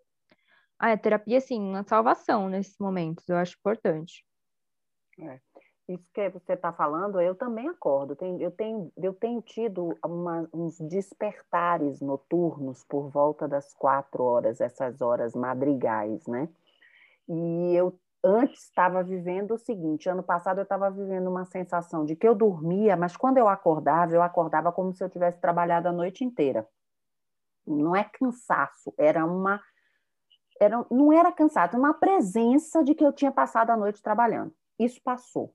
Ah, 0.77 0.91
a 0.91 0.97
terapia, 0.97 1.39
assim, 1.39 1.59
uma 1.59 1.83
salvação 1.83 2.47
nesses 2.47 2.77
momentos, 2.79 3.27
eu 3.27 3.35
acho 3.35 3.57
importante. 3.57 4.23
É. 5.19 5.39
Isso 5.89 6.03
que 6.13 6.29
você 6.29 6.53
está 6.53 6.71
falando, 6.71 7.19
eu 7.19 7.33
também 7.33 7.67
acordo. 7.67 8.15
Eu 8.39 8.51
tenho, 8.51 8.91
eu 8.95 9.13
tenho 9.13 9.41
tido 9.41 9.97
uma, 10.05 10.47
uns 10.53 10.77
despertares 10.79 11.99
noturnos 11.99 12.83
por 12.83 13.09
volta 13.09 13.47
das 13.47 13.73
quatro 13.73 14.23
horas, 14.23 14.61
essas 14.61 15.01
horas 15.01 15.33
madrigais, 15.33 16.27
né? 16.27 16.47
E 17.27 17.73
eu 17.73 17.97
antes 18.23 18.63
estava 18.63 19.03
vivendo 19.03 19.51
o 19.51 19.58
seguinte: 19.58 20.10
ano 20.10 20.23
passado 20.23 20.60
eu 20.60 20.63
estava 20.63 20.89
vivendo 20.89 21.30
uma 21.30 21.45
sensação 21.45 22.06
de 22.06 22.15
que 22.15 22.27
eu 22.27 22.36
dormia, 22.36 22.95
mas 22.95 23.15
quando 23.15 23.38
eu 23.38 23.47
acordava, 23.47 24.13
eu 24.13 24.21
acordava 24.21 24.71
como 24.71 24.93
se 24.93 25.03
eu 25.03 25.10
tivesse 25.10 25.39
trabalhado 25.39 25.88
a 25.88 25.91
noite 25.91 26.23
inteira. 26.23 26.67
Não 27.65 27.95
é 27.95 28.03
cansaço, 28.03 28.93
era 28.97 29.25
uma. 29.25 29.62
Era, 30.60 30.84
não 30.89 31.13
era 31.13 31.32
cansaço, 31.32 31.77
uma 31.77 31.93
presença 31.93 32.84
de 32.84 32.95
que 32.95 33.06
eu 33.06 33.13
tinha 33.13 33.32
passado 33.32 33.69
a 33.69 33.77
noite 33.77 34.01
trabalhando. 34.01 34.53
Isso 34.80 35.01
passou. 35.03 35.53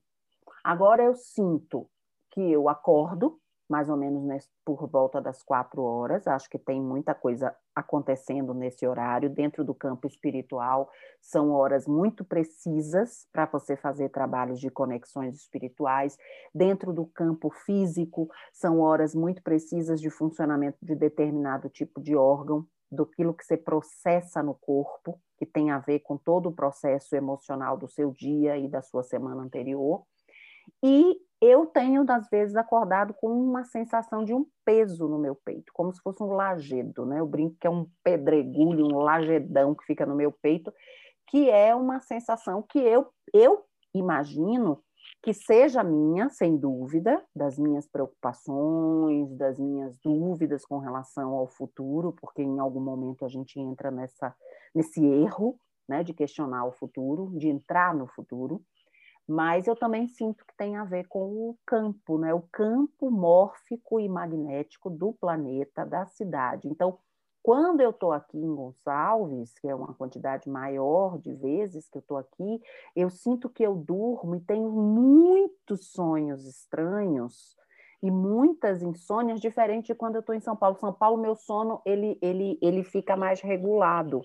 Agora 0.63 1.03
eu 1.03 1.13
sinto 1.13 1.89
que 2.31 2.51
eu 2.51 2.69
acordo, 2.69 3.39
mais 3.69 3.89
ou 3.89 3.97
menos 3.97 4.49
por 4.63 4.87
volta 4.87 5.21
das 5.21 5.43
quatro 5.43 5.83
horas. 5.83 6.25
Acho 6.25 6.49
que 6.49 6.57
tem 6.57 6.81
muita 6.81 7.13
coisa 7.13 7.53
acontecendo 7.75 8.53
nesse 8.53 8.85
horário. 8.87 9.29
Dentro 9.29 9.63
do 9.63 9.73
campo 9.73 10.07
espiritual, 10.07 10.89
são 11.21 11.51
horas 11.51 11.87
muito 11.87 12.23
precisas 12.23 13.27
para 13.31 13.45
você 13.45 13.75
fazer 13.75 14.09
trabalhos 14.09 14.59
de 14.59 14.69
conexões 14.69 15.35
espirituais. 15.35 16.17
Dentro 16.53 16.93
do 16.93 17.05
campo 17.05 17.49
físico, 17.49 18.29
são 18.51 18.79
horas 18.79 19.15
muito 19.15 19.41
precisas 19.41 19.99
de 19.99 20.09
funcionamento 20.09 20.77
de 20.81 20.95
determinado 20.95 21.69
tipo 21.69 22.01
de 22.01 22.15
órgão, 22.15 22.65
do 22.91 23.05
que 23.05 23.25
você 23.25 23.57
processa 23.57 24.43
no 24.43 24.53
corpo, 24.53 25.19
que 25.37 25.45
tem 25.45 25.71
a 25.71 25.79
ver 25.79 25.99
com 25.99 26.15
todo 26.15 26.49
o 26.49 26.53
processo 26.53 27.15
emocional 27.15 27.75
do 27.75 27.87
seu 27.87 28.11
dia 28.11 28.55
e 28.57 28.67
da 28.67 28.81
sua 28.81 29.03
semana 29.03 29.41
anterior. 29.41 30.03
E 30.81 31.17
eu 31.43 31.65
tenho, 31.65 32.05
às 32.09 32.29
vezes, 32.29 32.55
acordado 32.55 33.13
com 33.13 33.27
uma 33.27 33.65
sensação 33.65 34.23
de 34.23 34.33
um 34.33 34.45
peso 34.63 35.07
no 35.09 35.19
meu 35.19 35.35
peito, 35.35 35.73
como 35.73 35.93
se 35.93 36.01
fosse 36.01 36.23
um 36.23 36.33
lajedo, 36.33 37.05
né? 37.05 37.19
Eu 37.19 37.27
brinco 37.27 37.57
que 37.59 37.67
é 37.67 37.69
um 37.69 37.85
pedregulho, 38.01 38.85
um 38.85 38.99
lagedão 38.99 39.75
que 39.75 39.85
fica 39.85 40.05
no 40.05 40.15
meu 40.15 40.31
peito, 40.31 40.73
que 41.27 41.49
é 41.49 41.75
uma 41.75 41.99
sensação 41.99 42.61
que 42.61 42.79
eu, 42.79 43.07
eu 43.33 43.63
imagino 43.93 44.81
que 45.21 45.33
seja 45.33 45.83
minha, 45.83 46.29
sem 46.29 46.55
dúvida, 46.55 47.21
das 47.35 47.57
minhas 47.57 47.87
preocupações, 47.87 49.35
das 49.35 49.59
minhas 49.59 49.97
dúvidas 49.97 50.65
com 50.65 50.77
relação 50.77 51.33
ao 51.33 51.47
futuro, 51.47 52.13
porque 52.21 52.41
em 52.41 52.59
algum 52.59 52.81
momento 52.81 53.25
a 53.25 53.29
gente 53.29 53.59
entra 53.59 53.91
nessa, 53.91 54.33
nesse 54.73 55.05
erro 55.05 55.57
né, 55.87 56.03
de 56.03 56.13
questionar 56.13 56.65
o 56.65 56.71
futuro, 56.71 57.37
de 57.37 57.49
entrar 57.49 57.93
no 57.93 58.07
futuro 58.07 58.61
mas 59.27 59.67
eu 59.67 59.75
também 59.75 60.07
sinto 60.07 60.45
que 60.45 60.55
tem 60.55 60.75
a 60.75 60.83
ver 60.83 61.07
com 61.07 61.49
o 61.49 61.57
campo, 61.65 62.17
né? 62.17 62.33
o 62.33 62.41
campo 62.51 63.09
mórfico 63.09 63.99
e 63.99 64.09
magnético 64.09 64.89
do 64.89 65.13
planeta, 65.13 65.85
da 65.85 66.05
cidade. 66.05 66.67
Então, 66.67 66.99
quando 67.41 67.81
eu 67.81 67.89
estou 67.89 68.13
aqui 68.13 68.37
em 68.37 68.55
Gonçalves, 68.55 69.57
que 69.59 69.67
é 69.67 69.75
uma 69.75 69.93
quantidade 69.93 70.49
maior 70.49 71.19
de 71.19 71.33
vezes 71.33 71.89
que 71.89 71.97
eu 71.97 72.01
estou 72.01 72.17
aqui, 72.17 72.61
eu 72.95 73.09
sinto 73.09 73.49
que 73.49 73.63
eu 73.63 73.75
durmo 73.75 74.35
e 74.35 74.41
tenho 74.41 74.69
muitos 74.71 75.91
sonhos 75.91 76.45
estranhos 76.45 77.57
e 78.01 78.09
muitas 78.09 78.81
insônias 78.81 79.39
diferentes 79.39 79.87
de 79.87 79.95
quando 79.95 80.15
eu 80.15 80.21
estou 80.21 80.35
em 80.35 80.39
São 80.39 80.55
Paulo. 80.55 80.77
São 80.77 80.93
Paulo, 80.93 81.21
meu 81.21 81.35
sono 81.35 81.81
ele, 81.85 82.17
ele, 82.21 82.57
ele 82.61 82.83
fica 82.83 83.15
mais 83.15 83.41
regulado. 83.41 84.21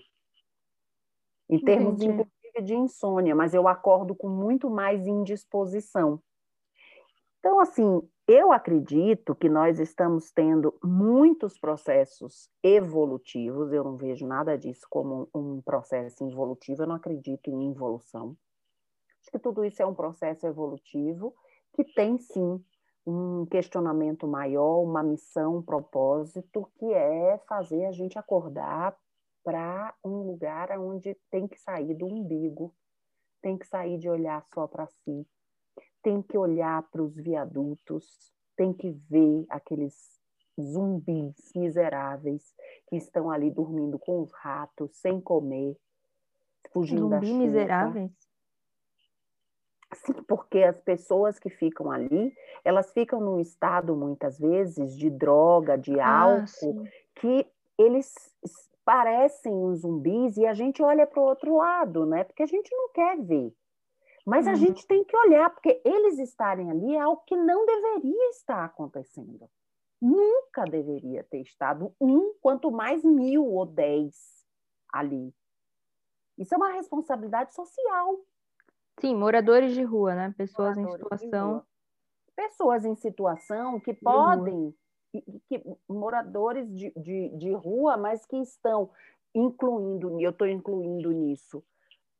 Em 1.49 1.59
termos, 1.59 1.95
Entendi 2.01 2.23
de 2.23 2.29
insônia, 2.73 3.35
mas 3.35 3.53
eu 3.53 3.67
acordo 3.67 4.15
com 4.15 4.29
muito 4.29 4.69
mais 4.69 5.05
indisposição. 5.07 6.21
Então, 7.39 7.59
assim, 7.59 8.01
eu 8.27 8.51
acredito 8.51 9.33
que 9.33 9.49
nós 9.49 9.79
estamos 9.79 10.31
tendo 10.31 10.77
muitos 10.83 11.57
processos 11.57 12.49
evolutivos, 12.61 13.71
eu 13.71 13.83
não 13.83 13.95
vejo 13.95 14.27
nada 14.27 14.57
disso 14.57 14.85
como 14.89 15.29
um 15.33 15.61
processo 15.61 16.23
involutivo, 16.23 16.83
eu 16.83 16.87
não 16.87 16.95
acredito 16.95 17.49
em 17.49 17.63
involução. 17.63 18.35
Acho 19.21 19.31
que 19.31 19.39
tudo 19.39 19.65
isso 19.65 19.81
é 19.81 19.85
um 19.85 19.95
processo 19.95 20.45
evolutivo 20.45 21.33
que 21.73 21.83
tem 21.83 22.17
sim 22.17 22.63
um 23.05 23.45
questionamento 23.45 24.27
maior, 24.27 24.81
uma 24.81 25.01
missão, 25.01 25.57
um 25.57 25.61
propósito, 25.61 26.69
que 26.77 26.85
é 26.93 27.37
fazer 27.47 27.85
a 27.85 27.91
gente 27.91 28.19
acordar 28.19 28.95
para 29.43 29.93
um 30.03 30.21
lugar 30.23 30.77
onde 30.79 31.15
tem 31.31 31.47
que 31.47 31.59
sair 31.59 31.93
do 31.95 32.05
umbigo, 32.05 32.73
tem 33.41 33.57
que 33.57 33.65
sair 33.65 33.97
de 33.97 34.09
olhar 34.09 34.43
só 34.53 34.67
para 34.67 34.87
si, 34.87 35.27
tem 36.03 36.21
que 36.21 36.37
olhar 36.37 36.83
para 36.89 37.01
os 37.01 37.15
viadutos, 37.15 38.33
tem 38.55 38.73
que 38.73 38.91
ver 39.09 39.45
aqueles 39.49 40.19
zumbis 40.59 41.51
miseráveis 41.55 42.53
que 42.87 42.97
estão 42.97 43.31
ali 43.31 43.49
dormindo 43.49 43.97
com 43.97 44.21
os 44.21 44.31
ratos, 44.33 44.97
sem 44.97 45.21
comer, 45.21 45.77
fugindo 46.71 47.01
Zumbi 47.01 47.15
da 47.15 47.21
chuva. 47.21 47.43
miseráveis. 47.43 48.11
Sim, 49.93 50.13
porque 50.27 50.59
as 50.63 50.79
pessoas 50.81 51.39
que 51.39 51.49
ficam 51.49 51.89
ali, 51.91 52.33
elas 52.63 52.91
ficam 52.93 53.19
num 53.19 53.39
estado, 53.39 53.95
muitas 53.95 54.37
vezes, 54.37 54.95
de 54.95 55.09
droga, 55.09 55.77
de 55.77 55.99
Ah, 55.99 56.23
álcool, 56.25 56.47
sim. 56.47 56.89
que 57.15 57.47
eles 57.77 58.13
parecem 58.89 59.53
os 59.65 59.81
zumbis 59.81 60.35
e 60.35 60.47
a 60.47 60.53
gente 60.55 60.81
olha 60.81 61.05
para 61.05 61.19
o 61.19 61.23
outro 61.23 61.57
lado, 61.57 62.07
né? 62.07 62.23
Porque 62.23 62.41
a 62.41 62.47
gente 62.47 62.75
não 62.75 62.89
quer 62.89 63.21
ver. 63.21 63.55
Mas 64.25 64.47
a 64.47 64.49
Uhum. 64.49 64.55
gente 64.57 64.87
tem 64.87 65.03
que 65.03 65.15
olhar, 65.15 65.47
porque 65.51 65.79
eles 65.85 66.17
estarem 66.17 66.71
ali 66.71 66.95
é 66.95 66.99
algo 66.99 67.21
que 67.27 67.35
não 67.35 67.67
deveria 67.67 68.29
estar 68.31 68.65
acontecendo. 68.65 69.47
Nunca 70.01 70.63
deveria 70.63 71.23
ter 71.23 71.41
estado 71.41 71.93
um, 72.01 72.33
quanto 72.41 72.71
mais 72.71 73.03
mil 73.03 73.45
ou 73.45 73.63
dez 73.63 74.43
ali. 74.91 75.31
Isso 76.35 76.55
é 76.55 76.57
uma 76.57 76.71
responsabilidade 76.71 77.53
social. 77.53 78.17
Sim, 78.99 79.15
moradores 79.15 79.75
de 79.75 79.83
rua, 79.83 80.15
né? 80.15 80.33
Pessoas 80.35 80.75
em 80.75 80.81
moradores 80.81 81.19
de 81.19 81.25
situação. 81.25 81.63
Pessoas 82.35 82.85
em 82.85 82.95
situação 82.95 83.79
que 83.79 83.93
podem, 83.93 84.75
que, 85.11 85.63
moradores 85.87 86.71
de, 86.73 86.91
de, 86.95 87.29
de 87.37 87.53
rua, 87.53 87.97
mas 87.97 88.25
que 88.25 88.37
estão 88.37 88.89
incluindo, 89.33 90.19
eu 90.19 90.31
estou 90.31 90.47
incluindo 90.47 91.11
nisso, 91.11 91.63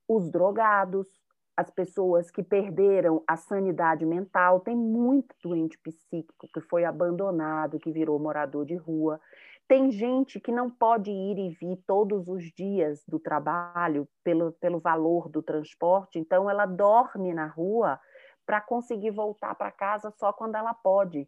os 0.08 0.30
drogados, 0.30 1.08
as 1.56 1.70
pessoas 1.70 2.32
que 2.32 2.42
perderam 2.42 3.22
a 3.28 3.36
sanidade 3.36 4.06
mental, 4.06 4.62
tem 4.62 4.76
muito 4.76 5.36
doente 5.44 5.78
psíquico 5.80 6.48
que 6.54 6.62
foi 6.62 6.86
abandonado, 6.86 7.80
que 7.80 7.92
virou 7.92 8.18
morador 8.18 8.66
de 8.66 8.76
rua. 8.76 9.20
Tem 9.68 9.92
gente 9.92 10.40
que 10.40 10.52
não 10.52 10.70
pode 10.70 11.12
ir 11.12 11.38
e 11.38 11.50
vir 11.50 11.78
todos 11.86 12.28
os 12.28 12.46
dias 12.46 13.04
do 13.06 13.20
trabalho 13.20 14.08
pelo, 14.24 14.54
pelo 14.54 14.80
valor 14.80 15.30
do 15.30 15.44
transporte, 15.44 16.18
então 16.18 16.50
ela 16.50 16.66
dorme 16.66 17.34
na 17.34 17.48
rua 17.48 18.00
para 18.46 18.62
conseguir 18.62 19.12
voltar 19.12 19.54
para 19.54 19.70
casa 19.70 20.12
só 20.18 20.32
quando 20.34 20.56
ela 20.56 20.74
pode. 20.74 21.28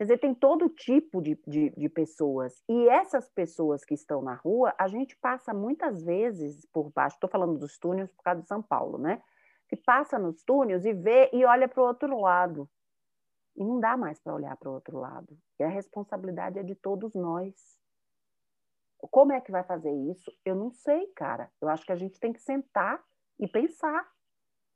Quer 0.00 0.04
dizer, 0.04 0.18
tem 0.18 0.34
todo 0.34 0.70
tipo 0.70 1.20
de, 1.20 1.38
de, 1.46 1.68
de 1.76 1.88
pessoas. 1.90 2.64
E 2.66 2.88
essas 2.88 3.28
pessoas 3.28 3.84
que 3.84 3.92
estão 3.92 4.22
na 4.22 4.32
rua, 4.32 4.74
a 4.78 4.88
gente 4.88 5.14
passa 5.14 5.52
muitas 5.52 6.02
vezes 6.02 6.64
por 6.72 6.90
baixo, 6.90 7.16
estou 7.16 7.28
falando 7.28 7.58
dos 7.58 7.76
túneis 7.76 8.10
por 8.10 8.22
causa 8.22 8.40
de 8.40 8.48
São 8.48 8.62
Paulo, 8.62 8.96
né? 8.96 9.22
Que 9.68 9.76
passa 9.76 10.18
nos 10.18 10.42
túneis 10.42 10.86
e 10.86 10.94
vê 10.94 11.28
e 11.34 11.44
olha 11.44 11.68
para 11.68 11.82
o 11.82 11.86
outro 11.86 12.18
lado. 12.18 12.66
E 13.54 13.62
não 13.62 13.78
dá 13.78 13.94
mais 13.94 14.18
para 14.18 14.32
olhar 14.32 14.56
para 14.56 14.70
o 14.70 14.72
outro 14.72 14.98
lado. 14.98 15.36
E 15.58 15.64
a 15.64 15.68
responsabilidade 15.68 16.58
é 16.58 16.62
de 16.62 16.74
todos 16.74 17.14
nós. 17.14 17.54
Como 19.10 19.34
é 19.34 19.40
que 19.42 19.52
vai 19.52 19.64
fazer 19.64 19.92
isso? 19.92 20.32
Eu 20.46 20.54
não 20.54 20.70
sei, 20.70 21.08
cara. 21.08 21.52
Eu 21.60 21.68
acho 21.68 21.84
que 21.84 21.92
a 21.92 21.96
gente 21.96 22.18
tem 22.18 22.32
que 22.32 22.40
sentar 22.40 23.04
e 23.38 23.46
pensar. 23.46 24.10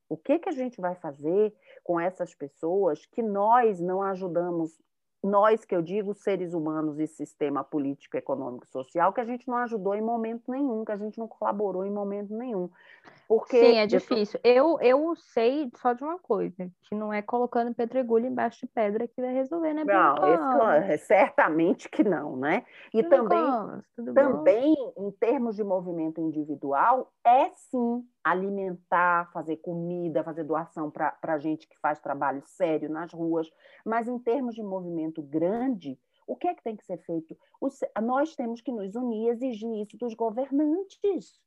O 0.07 0.19
que, 0.19 0.39
que 0.39 0.51
a 0.51 0.53
gente 0.53 0.83
vai 0.83 0.95
fazer 0.97 1.57
com 1.83 1.99
essas 1.99 2.35
pessoas 2.35 3.07
que 3.07 3.23
nós 3.23 3.81
não 3.81 4.03
ajudamos, 4.03 4.79
nós 5.25 5.65
que 5.65 5.75
eu 5.75 5.81
digo, 5.83 6.15
seres 6.15 6.53
humanos 6.55 6.99
e 6.99 7.07
sistema 7.07 7.65
político, 7.65 8.17
econômico, 8.17 8.67
social, 8.69 9.13
que 9.13 9.21
a 9.21 9.25
gente 9.25 9.49
não 9.49 9.57
ajudou 9.59 9.95
em 9.95 10.03
momento 10.03 10.51
nenhum, 10.51 10.85
que 10.85 10.93
a 10.93 10.97
gente 10.97 11.19
não 11.19 11.27
colaborou 11.27 11.85
em 11.85 11.91
momento 11.91 12.35
nenhum. 12.37 12.69
Porque 13.27 13.59
Sim, 13.59 13.77
é 13.79 13.87
difícil. 13.87 14.39
Eu, 14.45 14.79
eu 14.81 15.17
sei 15.17 15.71
só 15.77 15.95
de 15.95 16.05
uma 16.05 16.19
coisa, 16.19 16.71
que 16.83 16.95
não 16.95 17.11
é 17.13 17.23
colocando 17.23 17.75
pedregulho 17.75 18.27
embaixo 18.27 18.61
de 18.61 18.67
pedra 18.67 19.09
que 19.09 19.21
vai 19.21 19.33
resolver, 19.33 19.73
né, 19.73 19.83
Não, 19.85 20.15
esse- 20.27 20.53
Covas? 20.53 21.01
certamente 21.03 21.89
que 21.89 22.05
não, 22.05 22.37
né? 22.37 22.65
E 22.93 23.03
Bruno 23.03 23.23
também 23.25 23.83
tudo 23.97 24.13
bom? 24.13 24.21
Também, 24.21 24.93
em 24.99 25.11
termos 25.13 25.57
de 25.57 25.65
movimento 25.65 26.21
individual, 26.21 27.11
é 27.25 27.49
sim 27.51 28.07
alimentar, 28.25 29.31
fazer 29.33 29.59
comida, 29.59 30.25
fazer 30.25 30.45
doação 30.45 30.91
para 30.91 31.39
gente 31.39 31.69
que 31.69 31.79
faz 31.79 32.01
trabalho 32.01 32.43
sério 32.47 32.89
nas 32.89 33.13
ruas, 33.13 33.53
mas 33.85 34.09
em 34.09 34.19
termos 34.19 34.55
de 34.55 34.63
movimento 34.63 35.23
grande, 35.23 36.01
o 36.27 36.35
que 36.35 36.49
é 36.49 36.55
que 36.55 36.63
tem 36.63 36.75
que 36.75 36.85
ser 36.85 36.97
feito? 37.05 37.37
Os- 37.61 37.81
nós 38.03 38.35
temos 38.35 38.63
que 38.63 38.73
nos 38.73 38.95
unir 38.95 39.27
e 39.27 39.29
exigir 39.29 39.83
isso 39.83 39.97
dos 39.99 40.15
governantes. 40.15 41.39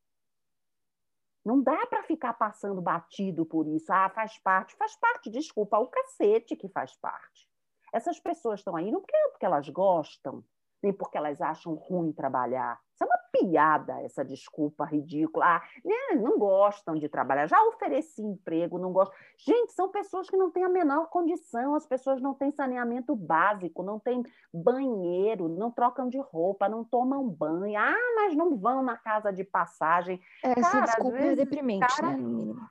Não 1.44 1.62
dá 1.62 1.88
para 1.88 2.04
ficar 2.04 2.34
passando 2.34 2.82
batido 2.82 3.46
por 3.46 3.68
isso. 3.68 3.92
Ah, 3.92 4.10
faz 4.10 4.38
parte. 4.38 4.76
Faz 4.76 4.96
parte, 4.98 5.30
desculpa, 5.30 5.80
o 5.80 5.88
cacete 5.88 6.56
que 6.56 6.68
faz 6.68 6.96
parte. 6.98 7.50
Essas 7.94 8.20
pessoas 8.20 8.60
estão 8.60 8.76
aí 8.76 8.92
não 8.92 9.00
porque, 9.00 9.18
porque 9.32 9.46
elas 9.46 9.68
gostam, 9.70 10.44
nem 10.82 10.94
porque 10.94 11.18
elas 11.18 11.42
acham 11.42 11.74
ruim 11.74 12.12
trabalhar. 12.12 12.80
Isso 12.94 13.04
é 13.04 13.08
uma 13.08 13.18
piada, 13.32 14.02
essa 14.02 14.24
desculpa 14.26 14.84
ridícula. 14.86 15.46
Ah, 15.46 15.62
né, 15.86 16.20
não 16.20 16.38
gostam 16.40 16.96
de 16.96 17.08
trabalhar. 17.08 17.48
Já 17.48 17.62
ofereci 17.66 18.22
emprego, 18.22 18.80
não 18.80 18.92
gostam. 18.92 19.16
Gente, 19.38 19.74
são 19.74 19.90
pessoas 19.90 20.30
que 20.30 20.38
não 20.38 20.50
têm 20.50 20.64
a 20.64 20.70
menor 20.70 21.08
condição, 21.10 21.76
as 21.76 21.86
pessoas 21.86 22.22
não 22.22 22.34
têm 22.34 22.52
saneamento 22.52 23.16
básico, 23.16 23.84
não 23.84 24.00
têm 24.00 24.24
banheiro, 24.54 25.48
não 25.48 25.72
trocam 25.72 26.08
de 26.10 26.20
roupa, 26.20 26.68
não 26.70 26.84
tomam 26.84 27.28
banho. 27.28 27.80
Ah, 27.80 27.96
mas 28.16 28.36
não 28.36 28.58
vão 28.58 28.82
na 28.82 28.98
casa 28.98 29.32
de 29.32 29.44
passagem. 29.44 30.20
Essa 30.44 30.62
Cara, 30.72 30.84
às 30.84 30.90
desculpa 30.92 31.18
é 31.18 31.22
vezes, 31.22 31.38
deprimente, 31.38 31.86
cara- 31.88 32.12
né, 32.12 32.18
no 32.18 32.30
mínimo. 32.30 32.70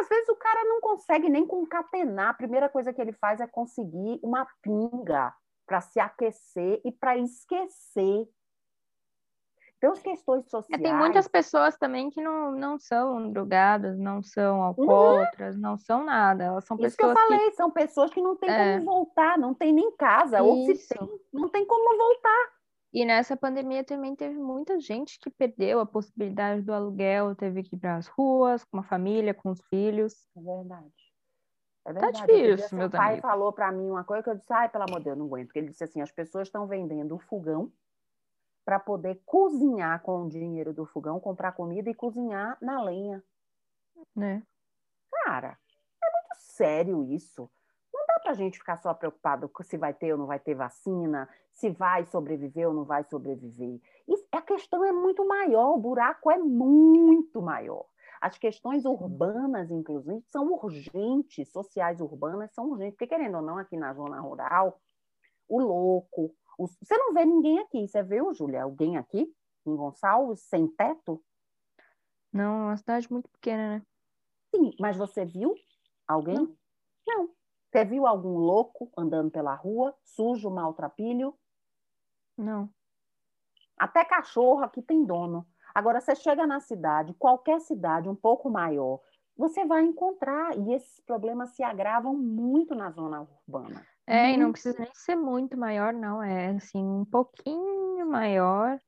Às 0.00 0.08
vezes 0.08 0.28
o 0.28 0.36
cara 0.36 0.64
não 0.64 0.80
consegue 0.80 1.28
nem 1.30 1.46
concatenar. 1.46 2.30
A 2.30 2.34
primeira 2.34 2.68
coisa 2.68 2.92
que 2.92 3.00
ele 3.00 3.12
faz 3.12 3.40
é 3.40 3.46
conseguir 3.46 4.18
uma 4.22 4.46
pinga 4.60 5.32
para 5.66 5.80
se 5.80 6.00
aquecer 6.00 6.80
e 6.84 6.92
para 6.92 7.16
esquecer. 7.18 8.28
Então, 9.78 9.92
as 9.92 10.00
questões 10.00 10.46
É, 10.46 10.48
sociais. 10.48 10.80
tem 10.82 10.94
muitas 10.94 11.26
pessoas 11.26 11.76
também 11.76 12.08
que 12.08 12.22
não, 12.22 12.52
não 12.52 12.78
são 12.78 13.32
drogadas, 13.32 13.98
não 13.98 14.22
são 14.22 14.62
alcoólatras, 14.62 15.58
não 15.58 15.76
são 15.76 16.04
nada. 16.04 16.44
Elas 16.44 16.64
são 16.64 16.76
Isso 16.78 16.96
que 16.96 17.02
eu 17.02 17.08
pessoas 17.08 17.26
que, 17.26 17.34
falei, 17.34 17.50
são 17.52 17.70
pessoas 17.70 18.10
que 18.12 18.22
não 18.22 18.36
têm 18.36 18.48
É. 18.48 18.74
como 18.78 18.84
voltar, 18.84 19.36
não 19.36 19.52
tem 19.52 19.72
nem 19.72 19.90
casa, 19.96 20.40
ou 20.40 20.64
se 20.66 20.72
Isso. 20.72 20.88
tem, 20.88 21.08
não 21.32 21.48
tem 21.48 21.66
como 21.66 21.98
voltar. 21.98 22.52
E 22.92 23.04
nessa 23.04 23.36
pandemia 23.36 23.82
também 23.82 24.14
teve 24.14 24.38
muita 24.38 24.78
gente 24.78 25.18
que 25.18 25.30
perdeu 25.30 25.80
a 25.80 25.86
possibilidade 25.86 26.62
do 26.62 26.72
aluguel, 26.72 27.34
teve 27.34 27.62
que 27.64 27.74
ir 27.74 27.78
para 27.78 27.96
as 27.96 28.06
ruas, 28.06 28.62
com 28.64 28.78
a 28.78 28.82
família, 28.84 29.34
com 29.34 29.50
os 29.50 29.60
filhos. 29.68 30.14
É 30.36 30.40
verdade. 30.40 30.92
É 31.84 31.92
Tá 31.92 32.00
verdade. 32.00 32.26
Dia, 32.26 32.56
difícil, 32.56 32.78
meus 32.78 32.90
pai 32.92 33.12
amigos. 33.14 33.22
falou 33.22 33.52
para 33.52 33.72
mim 33.72 33.90
uma 33.90 34.04
coisa 34.04 34.22
que 34.22 34.30
eu 34.30 34.34
disse, 34.36 34.52
ai, 34.52 34.68
pelo 34.68 34.84
amor 34.84 34.98
de 34.98 35.04
Deus, 35.06 35.18
não 35.18 35.26
aguento. 35.26 35.46
Porque 35.46 35.58
ele 35.58 35.68
disse 35.68 35.84
assim, 35.84 36.00
as 36.00 36.12
pessoas 36.12 36.48
estão 36.48 36.66
vendendo 36.66 37.14
o 37.14 37.18
fogão 37.18 37.72
para 38.64 38.78
poder 38.78 39.20
cozinhar 39.26 40.00
com 40.02 40.22
o 40.22 40.28
dinheiro 40.28 40.72
do 40.72 40.86
fogão, 40.86 41.18
comprar 41.18 41.52
comida 41.52 41.90
e 41.90 41.94
cozinhar 41.94 42.56
na 42.60 42.82
lenha. 42.82 43.22
Né? 44.14 44.42
Cara, 45.24 45.58
é 46.02 46.10
muito 46.12 46.36
sério 46.36 47.02
isso. 47.04 47.50
Não 47.92 48.06
dá 48.06 48.20
pra 48.20 48.34
gente 48.34 48.58
ficar 48.58 48.76
só 48.76 48.94
preocupado 48.94 49.50
se 49.62 49.76
vai 49.76 49.92
ter 49.92 50.12
ou 50.12 50.18
não 50.18 50.26
vai 50.26 50.38
ter 50.38 50.54
vacina, 50.54 51.28
se 51.50 51.70
vai 51.70 52.06
sobreviver 52.06 52.68
ou 52.68 52.74
não 52.74 52.84
vai 52.84 53.02
sobreviver. 53.04 53.80
A 54.30 54.40
questão 54.40 54.84
é 54.84 54.92
muito 54.92 55.26
maior, 55.26 55.74
o 55.74 55.80
buraco 55.80 56.30
é 56.30 56.38
muito 56.38 57.42
maior. 57.42 57.84
As 58.22 58.38
questões 58.38 58.84
urbanas, 58.84 59.68
inclusive, 59.72 60.22
são 60.30 60.52
urgentes, 60.52 61.50
sociais 61.50 62.00
urbanas 62.00 62.52
são 62.54 62.70
urgentes, 62.70 62.94
porque 62.94 63.08
querendo 63.08 63.38
ou 63.38 63.42
não, 63.42 63.58
aqui 63.58 63.76
na 63.76 63.92
zona 63.92 64.20
rural, 64.20 64.80
o 65.48 65.60
louco, 65.60 66.32
o- 66.56 66.68
você 66.68 66.96
não 66.96 67.12
vê 67.12 67.24
ninguém 67.24 67.58
aqui, 67.58 67.88
você 67.88 68.00
viu, 68.00 68.32
Júlia, 68.32 68.62
alguém 68.62 68.96
aqui 68.96 69.34
em 69.66 69.74
Gonçalves 69.74 70.38
sem 70.42 70.68
teto? 70.68 71.20
Não, 72.32 72.44
é 72.44 72.64
uma 72.66 72.76
cidade 72.76 73.12
muito 73.12 73.28
pequena, 73.28 73.78
né? 73.78 73.86
Sim, 74.54 74.70
mas 74.78 74.96
você 74.96 75.24
viu 75.24 75.56
alguém? 76.06 76.36
Não. 76.36 76.56
Não. 77.04 77.34
Você 77.72 77.84
viu 77.84 78.06
algum 78.06 78.38
louco 78.38 78.88
andando 78.96 79.32
pela 79.32 79.56
rua, 79.56 79.96
sujo, 80.04 80.48
maltrapilho? 80.48 81.36
Não. 82.38 82.70
Até 83.76 84.04
cachorro 84.04 84.62
aqui 84.62 84.80
tem 84.80 85.04
dono. 85.04 85.44
Agora, 85.74 86.00
você 86.00 86.14
chega 86.14 86.46
na 86.46 86.60
cidade, 86.60 87.14
qualquer 87.14 87.60
cidade 87.60 88.08
um 88.08 88.14
pouco 88.14 88.50
maior, 88.50 89.00
você 89.36 89.64
vai 89.64 89.82
encontrar, 89.82 90.56
e 90.56 90.74
esses 90.74 91.00
problemas 91.00 91.50
se 91.50 91.62
agravam 91.62 92.14
muito 92.14 92.74
na 92.74 92.90
zona 92.90 93.22
urbana. 93.22 93.86
É, 94.06 94.30
e 94.30 94.36
não 94.36 94.44
Muito. 94.46 94.52
precisa 94.54 94.78
nem 94.78 94.92
ser 94.94 95.16
muito 95.16 95.56
maior, 95.56 95.92
não. 95.92 96.22
É 96.22 96.48
assim, 96.48 96.84
um 96.84 97.04
pouquinho 97.04 98.04
maior. 98.06 98.78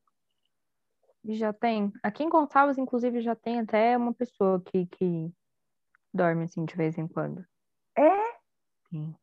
E 1.25 1.35
já 1.35 1.53
tem. 1.53 1.93
Aqui 2.03 2.25
em 2.25 2.29
Gonçalves, 2.29 2.77
inclusive, 2.77 3.21
já 3.21 3.35
tem 3.35 3.61
até 3.61 3.97
uma 3.97 4.13
pessoa 4.13 4.61
que, 4.61 4.87
que 4.87 5.33
dorme 6.13 6.45
assim 6.45 6.65
de 6.65 6.77
vez 6.77 6.99
em 6.99 7.09
quando. 7.09 7.45
É? 7.97 8.35
Sim. 8.91 9.15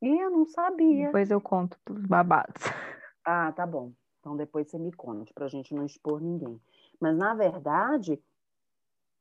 E 0.00 0.08
eu 0.08 0.30
não 0.30 0.46
sabia. 0.46 1.06
Depois 1.06 1.30
eu 1.30 1.40
conto 1.40 1.78
dos 1.86 2.06
babados. 2.06 2.62
Ah, 3.24 3.52
tá 3.52 3.64
bom. 3.64 3.92
Então 4.22 4.36
depois 4.36 4.70
você 4.70 4.78
me 4.78 4.92
conte, 4.92 5.34
para 5.34 5.46
a 5.46 5.48
gente 5.48 5.74
não 5.74 5.84
expor 5.84 6.20
ninguém. 6.20 6.60
Mas, 7.00 7.16
na 7.16 7.34
verdade, 7.34 8.22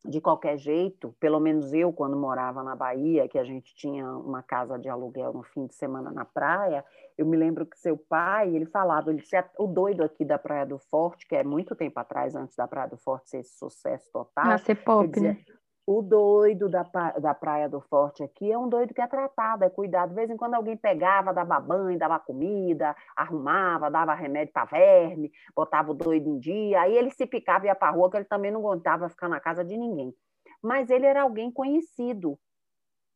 de 0.05 0.21
qualquer 0.21 0.57
jeito, 0.57 1.15
pelo 1.19 1.39
menos 1.39 1.73
eu, 1.73 1.91
quando 1.91 2.15
morava 2.15 2.61
na 2.61 2.75
Bahia, 2.75 3.27
que 3.27 3.39
a 3.39 3.43
gente 3.43 3.73
tinha 3.75 4.07
uma 4.15 4.43
casa 4.43 4.77
de 4.77 4.87
aluguel 4.87 5.33
no 5.33 5.41
fim 5.41 5.65
de 5.65 5.73
semana 5.73 6.11
na 6.11 6.23
praia, 6.23 6.85
eu 7.17 7.25
me 7.25 7.35
lembro 7.35 7.65
que 7.65 7.79
seu 7.79 7.97
pai, 7.97 8.55
ele 8.55 8.67
falava, 8.67 9.09
ele 9.09 9.21
disse, 9.21 9.35
o 9.57 9.65
doido 9.65 10.03
aqui 10.03 10.23
da 10.23 10.37
Praia 10.37 10.67
do 10.67 10.77
Forte, 10.77 11.27
que 11.27 11.35
é 11.35 11.43
muito 11.43 11.75
tempo 11.75 11.99
atrás, 11.99 12.35
antes 12.35 12.55
da 12.55 12.67
Praia 12.67 12.87
do 12.87 12.97
Forte 12.97 13.31
ser 13.31 13.39
esse 13.39 13.57
sucesso 13.57 14.07
total. 14.11 14.57
Ser 14.59 14.75
pop, 14.83 15.07
dizia, 15.07 15.33
né? 15.33 15.45
O 15.85 16.01
doido 16.01 16.69
da, 16.69 16.83
da 17.19 17.33
Praia 17.33 17.67
do 17.67 17.81
Forte 17.81 18.23
aqui 18.23 18.51
é 18.51 18.57
um 18.57 18.69
doido 18.69 18.93
que 18.93 19.01
é 19.01 19.07
tratado, 19.07 19.63
é 19.63 19.69
cuidado. 19.69 20.09
De 20.09 20.15
vez 20.15 20.29
em 20.29 20.37
quando 20.37 20.53
alguém 20.53 20.77
pegava, 20.77 21.33
dava 21.33 21.59
banho, 21.59 21.97
dava 21.97 22.19
comida, 22.19 22.95
arrumava, 23.15 23.89
dava 23.89 24.13
remédio 24.13 24.53
para 24.53 24.65
verme, 24.65 25.31
botava 25.55 25.91
o 25.91 25.95
doido 25.95 26.29
em 26.29 26.39
dia. 26.39 26.81
Aí 26.81 26.95
ele 26.95 27.09
se 27.09 27.25
picava 27.25 27.65
e 27.65 27.67
ia 27.67 27.75
para 27.75 27.91
rua, 27.91 28.11
que 28.11 28.17
ele 28.17 28.25
também 28.25 28.51
não 28.51 28.59
aguentava 28.61 29.09
ficar 29.09 29.27
na 29.27 29.39
casa 29.39 29.65
de 29.65 29.75
ninguém. 29.75 30.13
Mas 30.61 30.89
ele 30.91 31.07
era 31.07 31.23
alguém 31.23 31.51
conhecido, 31.51 32.37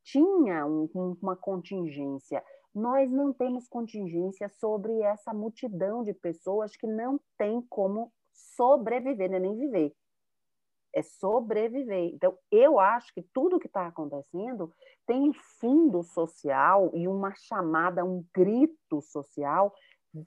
tinha 0.04 0.66
um, 0.66 0.90
uma 1.22 1.36
contingência. 1.36 2.44
Nós 2.74 3.12
não 3.12 3.32
temos 3.32 3.68
contingência 3.68 4.50
sobre 4.50 5.02
essa 5.02 5.34
multidão 5.34 6.04
de 6.04 6.14
pessoas 6.14 6.76
que 6.76 6.88
não 6.88 7.20
tem 7.38 7.62
como 7.70 8.12
sobreviver, 8.34 9.32
é 9.32 9.40
nem 9.40 9.56
viver 9.56 9.94
é 10.96 11.04
sobreviver. 11.04 12.12
Então, 12.14 12.38
eu 12.50 12.80
acho 12.80 13.14
que 13.14 13.22
tudo 13.34 13.60
que 13.60 13.68
está 13.68 13.88
acontecendo 13.88 14.72
tem 15.06 15.30
um 15.30 15.34
fundo 15.60 16.02
social 16.02 16.90
e 16.94 17.08
uma 17.08 17.34
chamada, 17.36 18.06
um 18.06 18.24
grito 18.34 19.02
social 19.02 19.74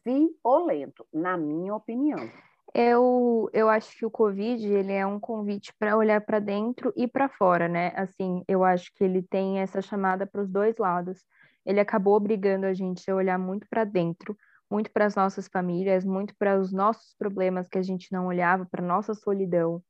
violento, 0.04 1.06
na 1.12 1.36
minha 1.36 1.74
opinião. 1.74 2.30
Eu, 2.74 3.48
eu 3.54 3.68
acho 3.70 3.96
que 3.96 4.04
o 4.04 4.10
Covid 4.10 4.66
ele 4.66 4.92
é 4.92 5.06
um 5.06 5.18
convite 5.18 5.72
para 5.78 5.96
olhar 5.96 6.20
para 6.20 6.38
dentro 6.38 6.92
e 6.94 7.08
para 7.08 7.28
fora, 7.28 7.66
né? 7.66 7.92
Assim, 7.96 8.44
eu 8.46 8.62
acho 8.62 8.92
que 8.94 9.02
ele 9.02 9.22
tem 9.22 9.60
essa 9.60 9.80
chamada 9.80 10.26
para 10.26 10.42
os 10.42 10.50
dois 10.50 10.76
lados. 10.76 11.24
Ele 11.64 11.80
acabou 11.80 12.14
obrigando 12.14 12.66
a 12.66 12.74
gente 12.74 13.10
a 13.10 13.14
olhar 13.14 13.38
muito 13.38 13.66
para 13.70 13.84
dentro, 13.84 14.36
muito 14.70 14.92
para 14.92 15.06
as 15.06 15.14
nossas 15.14 15.48
famílias, 15.48 16.04
muito 16.04 16.34
para 16.38 16.58
os 16.60 16.70
nossos 16.70 17.14
problemas 17.18 17.68
que 17.68 17.78
a 17.78 17.82
gente 17.82 18.12
não 18.12 18.26
olhava, 18.26 18.66
para 18.70 18.84
nossa 18.84 19.14
solidão, 19.14 19.82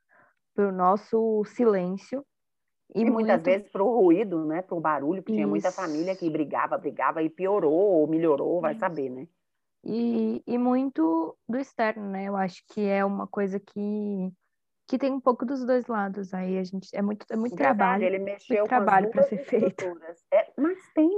para 0.59 0.69
o 0.69 0.73
nosso 0.73 1.45
silêncio. 1.45 2.25
E, 2.93 3.03
e 3.03 3.05
muito... 3.05 3.15
muitas 3.15 3.45
vezes 3.45 3.71
para 3.71 3.85
o 3.85 4.01
ruído, 4.01 4.45
né? 4.45 4.61
Para 4.61 4.77
o 4.77 4.81
barulho, 4.81 5.23
porque 5.23 5.33
Isso. 5.33 5.37
tinha 5.37 5.47
muita 5.47 5.71
família 5.71 6.17
que 6.17 6.29
brigava, 6.29 6.77
brigava 6.77 7.23
e 7.23 7.31
piorou 7.31 8.01
ou 8.01 8.09
melhorou, 8.09 8.61
vai 8.61 8.73
Isso. 8.73 8.81
saber, 8.81 9.09
né? 9.09 9.29
E, 9.85 10.43
e 10.45 10.59
muito 10.59 11.37
do 11.49 11.59
externo, 11.59 12.11
né? 12.11 12.25
Eu 12.25 12.35
acho 12.35 12.65
que 12.73 12.81
é 12.81 13.05
uma 13.05 13.29
coisa 13.29 13.61
que 13.61 14.33
que 14.91 14.97
tem 14.97 15.13
um 15.13 15.21
pouco 15.21 15.45
dos 15.45 15.67
dois 15.67 15.87
lados 15.87 16.33
aí 16.33 16.57
a 16.57 16.65
gente 16.65 16.89
é 16.95 17.03
muito 17.03 17.27
é 17.31 17.37
muito 17.37 17.55
Verdade, 17.55 17.77
trabalho 17.77 18.05
ele 18.05 18.19
mexeu 18.19 18.61
muito 18.61 18.69
trabalho 18.71 19.11
para 19.11 19.23
ser 19.25 19.37
feito 19.45 19.85
é, 20.33 20.51
mas 20.57 20.79
tem 20.95 21.11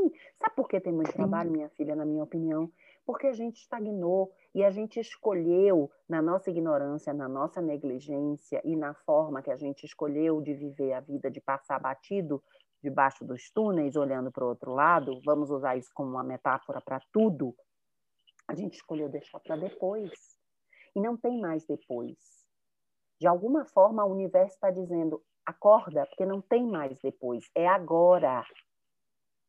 sabe 0.43 0.57
por 0.57 0.67
que 0.67 0.81
tem 0.81 0.93
muito 0.93 1.13
trabalho 1.13 1.53
minha 1.53 1.69
filha 1.69 1.95
na 1.95 2.05
minha 2.05 2.25
opinião 2.25 2.69
porque 3.05 3.27
a 3.27 3.33
gente 3.33 3.57
estagnou 3.57 4.33
e 4.55 4.65
a 4.65 4.71
gente 4.71 5.01
escolheu, 5.01 5.91
na 6.09 6.21
nossa 6.21 6.51
ignorância, 6.51 7.13
na 7.13 7.29
nossa 7.29 7.61
negligência 7.61 8.61
e 8.65 8.77
na 8.77 8.95
forma 8.95 9.43
que 9.43 9.51
a 9.51 9.57
gente 9.57 9.85
escolheu 9.85 10.41
de 10.41 10.55
viver 10.55 10.93
a 10.93 11.01
vida, 11.01 11.31
de 11.31 11.41
passar 11.41 11.79
batido 11.81 12.43
debaixo 12.83 13.25
dos 13.25 13.51
túneis, 13.51 13.97
olhando 13.97 14.33
para 14.33 14.45
o 14.45 14.49
outro 14.49 14.73
lado, 14.73 15.21
vamos 15.25 15.51
usar 15.51 15.77
isso 15.77 15.91
como 15.95 16.11
uma 16.11 16.25
metáfora 16.25 16.81
para 16.81 17.01
tudo, 17.13 17.55
a 18.49 18.55
gente 18.55 18.75
escolheu 18.75 19.09
deixar 19.09 19.39
para 19.41 19.57
depois. 19.57 20.11
E 20.95 21.01
não 21.01 21.17
tem 21.17 21.41
mais 21.41 21.65
depois. 21.65 22.19
De 23.21 23.29
alguma 23.29 23.65
forma, 23.65 24.05
o 24.05 24.11
universo 24.11 24.55
está 24.55 24.71
dizendo: 24.71 25.23
acorda, 25.47 26.05
porque 26.07 26.27
não 26.27 26.41
tem 26.41 26.67
mais 26.67 26.99
depois, 26.99 27.49
é 27.55 27.69
agora. 27.69 28.45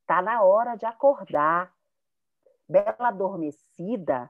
Está 0.02 0.22
na 0.22 0.44
hora 0.44 0.76
de 0.76 0.86
acordar 0.86 1.74
bela 2.72 3.10
adormecida 3.10 4.30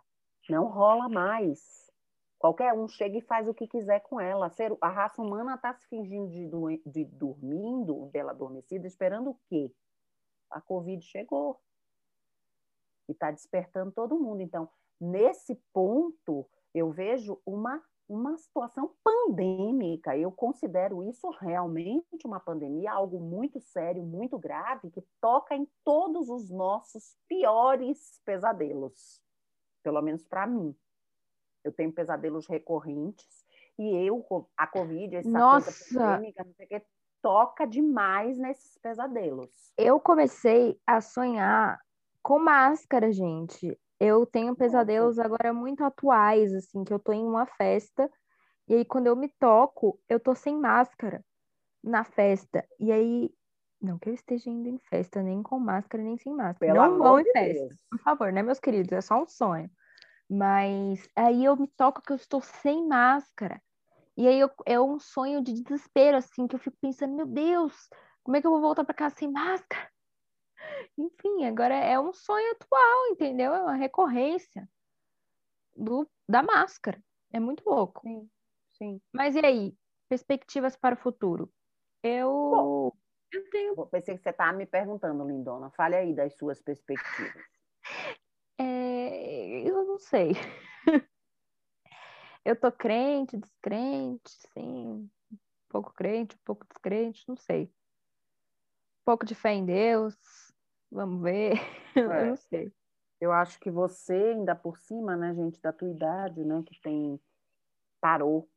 não 0.50 0.66
rola 0.68 1.08
mais. 1.08 1.92
Qualquer 2.40 2.74
um 2.74 2.88
chega 2.88 3.20
e 3.20 3.22
faz 3.22 3.48
o 3.48 3.54
que 3.54 3.68
quiser 3.68 4.00
com 4.02 4.20
ela. 4.20 4.52
A 4.82 4.90
raça 4.90 5.22
humana 5.22 5.54
está 5.54 5.74
se 5.74 5.88
fingindo 5.88 6.28
de, 6.28 6.82
de 6.86 7.06
dormindo, 7.06 8.08
bela 8.08 8.32
adormecida, 8.32 8.88
esperando 8.88 9.30
o 9.30 9.40
quê? 9.48 9.72
A 10.50 10.60
Covid 10.60 11.04
chegou. 11.06 11.62
E 13.08 13.12
está 13.12 13.30
despertando 13.30 13.92
todo 13.92 14.20
mundo. 14.20 14.42
Então, 14.42 14.68
nesse 15.00 15.56
ponto, 15.72 16.50
eu 16.74 16.90
vejo 16.90 17.40
uma, 17.46 17.80
uma 18.12 18.38
situação 18.38 18.94
pandêmica. 19.02 20.18
Eu 20.18 20.32
considero 20.32 21.02
isso 21.02 21.30
realmente 21.30 22.26
uma 22.26 22.40
pandemia, 22.40 22.92
algo 22.92 23.20
muito 23.20 23.60
sério, 23.62 24.04
muito 24.04 24.38
grave, 24.38 24.92
que 24.92 25.02
toca 25.22 25.56
em 25.56 25.66
todos 25.84 26.30
os 26.30 26.50
nossos 26.50 27.16
piores 27.28 28.22
pesadelos, 28.26 29.22
pelo 29.82 30.02
menos 30.02 30.26
para 30.26 30.46
mim. 30.46 30.76
Eu 31.64 31.72
tenho 31.72 31.94
pesadelos 31.94 32.48
recorrentes 32.48 33.46
e 33.80 33.96
eu, 34.06 34.26
a 34.58 34.68
Covid, 34.68 35.16
essa 35.16 35.30
Nossa. 35.30 35.72
coisa 35.72 36.06
pandêmica, 36.06 36.44
não 36.44 36.54
sei 36.54 36.66
o 36.66 36.70
que, 36.70 36.86
toca 37.22 37.66
demais 37.66 38.38
nesses 38.38 38.78
pesadelos. 38.80 39.50
Eu 39.78 40.00
comecei 40.02 40.78
a 40.86 41.00
sonhar 41.00 41.80
com 42.22 42.40
máscara, 42.40 43.12
gente. 43.12 43.80
Eu 44.04 44.26
tenho 44.26 44.56
pesadelos 44.56 45.20
agora 45.20 45.54
muito 45.54 45.84
atuais, 45.84 46.52
assim, 46.56 46.84
que 46.84 46.92
eu 46.92 46.98
tô 46.98 47.14
em 47.14 47.24
uma 47.24 47.46
festa 47.46 48.10
e 48.68 48.74
aí 48.74 48.84
quando 48.84 49.06
eu 49.06 49.16
me 49.16 49.30
toco, 49.40 50.00
eu 50.10 50.20
tô 50.20 50.34
sem 50.34 50.58
máscara 50.58 51.24
na 51.84 52.04
festa. 52.04 52.68
E 52.80 52.92
aí 52.92 53.30
não 53.80 54.00
que 54.00 54.10
eu 54.10 54.14
esteja 54.16 54.50
indo 54.50 54.68
em 54.68 54.80
festa, 54.80 55.22
nem 55.22 55.44
com 55.44 55.60
máscara, 55.60 56.04
nem 56.04 56.18
sem 56.18 56.34
máscara. 56.34 56.74
Pelo 56.74 56.84
não 56.84 56.98
vão 56.98 57.20
em 57.20 57.32
festa, 57.32 57.68
Deus. 57.68 57.80
por 57.92 58.00
favor, 58.00 58.34
né, 58.34 58.42
meus 58.42 58.60
queridos? 58.60 58.92
É 58.92 59.02
só 59.02 59.22
um 59.22 59.28
sonho. 59.28 59.70
Mas 60.28 61.08
aí 61.16 61.46
eu 61.46 61.56
me 61.56 61.68
toco 61.68 62.02
que 62.02 62.12
eu 62.12 62.16
estou 62.16 62.42
sem 62.42 62.88
máscara. 62.88 63.62
E 64.18 64.28
aí 64.28 64.40
eu, 64.40 64.50
é 64.66 64.82
um 64.82 64.98
sonho 64.98 65.44
de 65.44 65.54
desespero, 65.54 66.18
assim, 66.18 66.48
que 66.48 66.56
eu 66.56 66.60
fico 66.60 66.78
pensando, 66.82 67.16
meu 67.16 67.28
Deus, 67.28 67.76
como 68.24 68.36
é 68.36 68.42
que 68.42 68.48
eu 68.48 68.52
vou 68.52 68.62
voltar 68.62 68.84
para 68.84 68.96
casa 68.96 69.14
sem 69.16 69.32
máscara? 69.32 69.91
Enfim, 70.98 71.46
agora 71.46 71.76
é 71.76 72.00
um 72.00 72.14
sonho 72.14 72.52
atual, 72.52 73.08
entendeu? 73.12 73.54
É 73.54 73.62
uma 73.62 73.76
recorrência 73.76 74.68
do, 75.76 76.08
da 76.28 76.44
máscara. 76.44 77.02
É 77.32 77.40
muito 77.40 77.68
louco. 77.68 78.02
Sim, 78.02 78.30
sim. 78.74 79.02
Mas 79.12 79.36
e 79.36 79.46
aí? 79.46 79.76
Perspectivas 80.10 80.76
para 80.76 80.96
o 80.96 80.98
futuro? 80.98 81.52
Eu. 82.04 82.30
Bom, 82.30 82.92
eu 83.32 83.50
tenho. 83.50 83.86
Pensei 83.88 84.18
que 84.18 84.24
você 84.24 84.30
estava 84.30 84.52
me 84.52 84.66
perguntando, 84.66 85.26
Lindona. 85.26 85.72
Fale 85.72 85.96
aí 85.96 86.14
das 86.14 86.36
suas 86.36 86.62
perspectivas. 86.62 87.34
É, 88.64 89.68
eu 89.68 89.84
não 89.86 89.98
sei. 89.98 90.34
eu 92.46 92.56
tô 92.56 92.72
crente, 92.72 93.36
descrente, 93.36 94.30
sim. 94.54 95.10
Um 95.32 95.38
pouco 95.68 95.92
crente, 95.96 96.36
um 96.36 96.40
pouco 96.46 96.68
descrente, 96.68 97.24
não 97.28 97.36
sei. 97.36 97.64
Um 99.02 99.04
pouco 99.04 99.26
de 99.26 99.34
fé 99.34 99.54
em 99.54 99.66
Deus. 99.66 100.16
Vamos 100.92 101.22
ver. 101.22 101.54
É. 101.94 102.00
eu 102.00 102.26
não 102.28 102.36
sei. 102.38 102.72
Eu 103.20 103.34
acho 103.34 103.60
que 103.60 103.70
você, 103.70 104.14
ainda 104.14 104.56
por 104.56 104.78
cima, 104.78 105.18
né, 105.18 105.36
gente, 105.36 105.62
da 105.62 105.74
tua 105.74 105.90
idade, 105.90 106.42
né, 106.46 106.64
que 106.66 106.80
tem 106.82 107.20
parou 108.00 108.50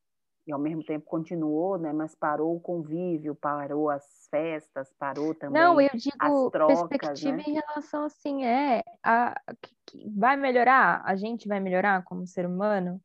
e 0.47 0.53
ao 0.53 0.59
mesmo 0.59 0.85
tempo 0.85 1.07
continuou, 1.07 1.79
né? 1.79 1.93
Mas 1.93 2.15
parou 2.15 2.55
o 2.55 2.61
convívio, 2.61 3.35
parou 3.35 3.91
as 3.91 4.29
festas, 4.31 4.93
parou 4.99 5.35
também 5.35 5.61
Não, 5.61 5.81
eu 5.81 5.91
digo 5.95 6.17
as 6.21 6.51
trocas, 6.51 6.89
perspectiva 6.89 7.37
né? 7.37 7.45
em 7.47 7.53
relação 7.55 8.05
assim, 8.05 8.45
é, 8.45 8.83
a, 9.03 9.41
que, 9.61 9.75
que 9.87 10.11
vai 10.11 10.37
melhorar, 10.37 11.03
a 11.05 11.17
gente 11.17 11.49
vai 11.49 11.61
melhorar 11.61 12.05
como 12.05 12.27
ser 12.27 12.47
humano 12.47 13.01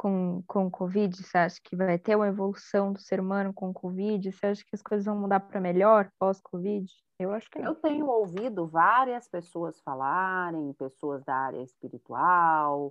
com, 0.00 0.42
com 0.46 0.66
o 0.66 0.70
Covid? 0.70 1.14
Você 1.14 1.36
acha 1.36 1.60
que 1.62 1.76
vai 1.76 1.98
ter 1.98 2.16
uma 2.16 2.28
evolução 2.28 2.90
do 2.90 2.98
ser 2.98 3.20
humano 3.20 3.52
com 3.52 3.68
o 3.68 3.74
Covid? 3.74 4.32
Você 4.32 4.46
acha 4.46 4.64
que 4.64 4.74
as 4.74 4.80
coisas 4.80 5.04
vão 5.04 5.14
mudar 5.14 5.40
para 5.40 5.60
melhor 5.60 6.10
pós-Covid? 6.18 6.90
Eu 7.18 7.32
acho 7.32 7.50
que 7.50 7.58
não. 7.58 7.66
Eu 7.66 7.74
tenho 7.74 8.06
ouvido 8.06 8.66
várias 8.66 9.28
pessoas 9.28 9.78
falarem, 9.82 10.72
pessoas 10.72 11.22
da 11.22 11.34
área 11.34 11.60
espiritual, 11.60 12.90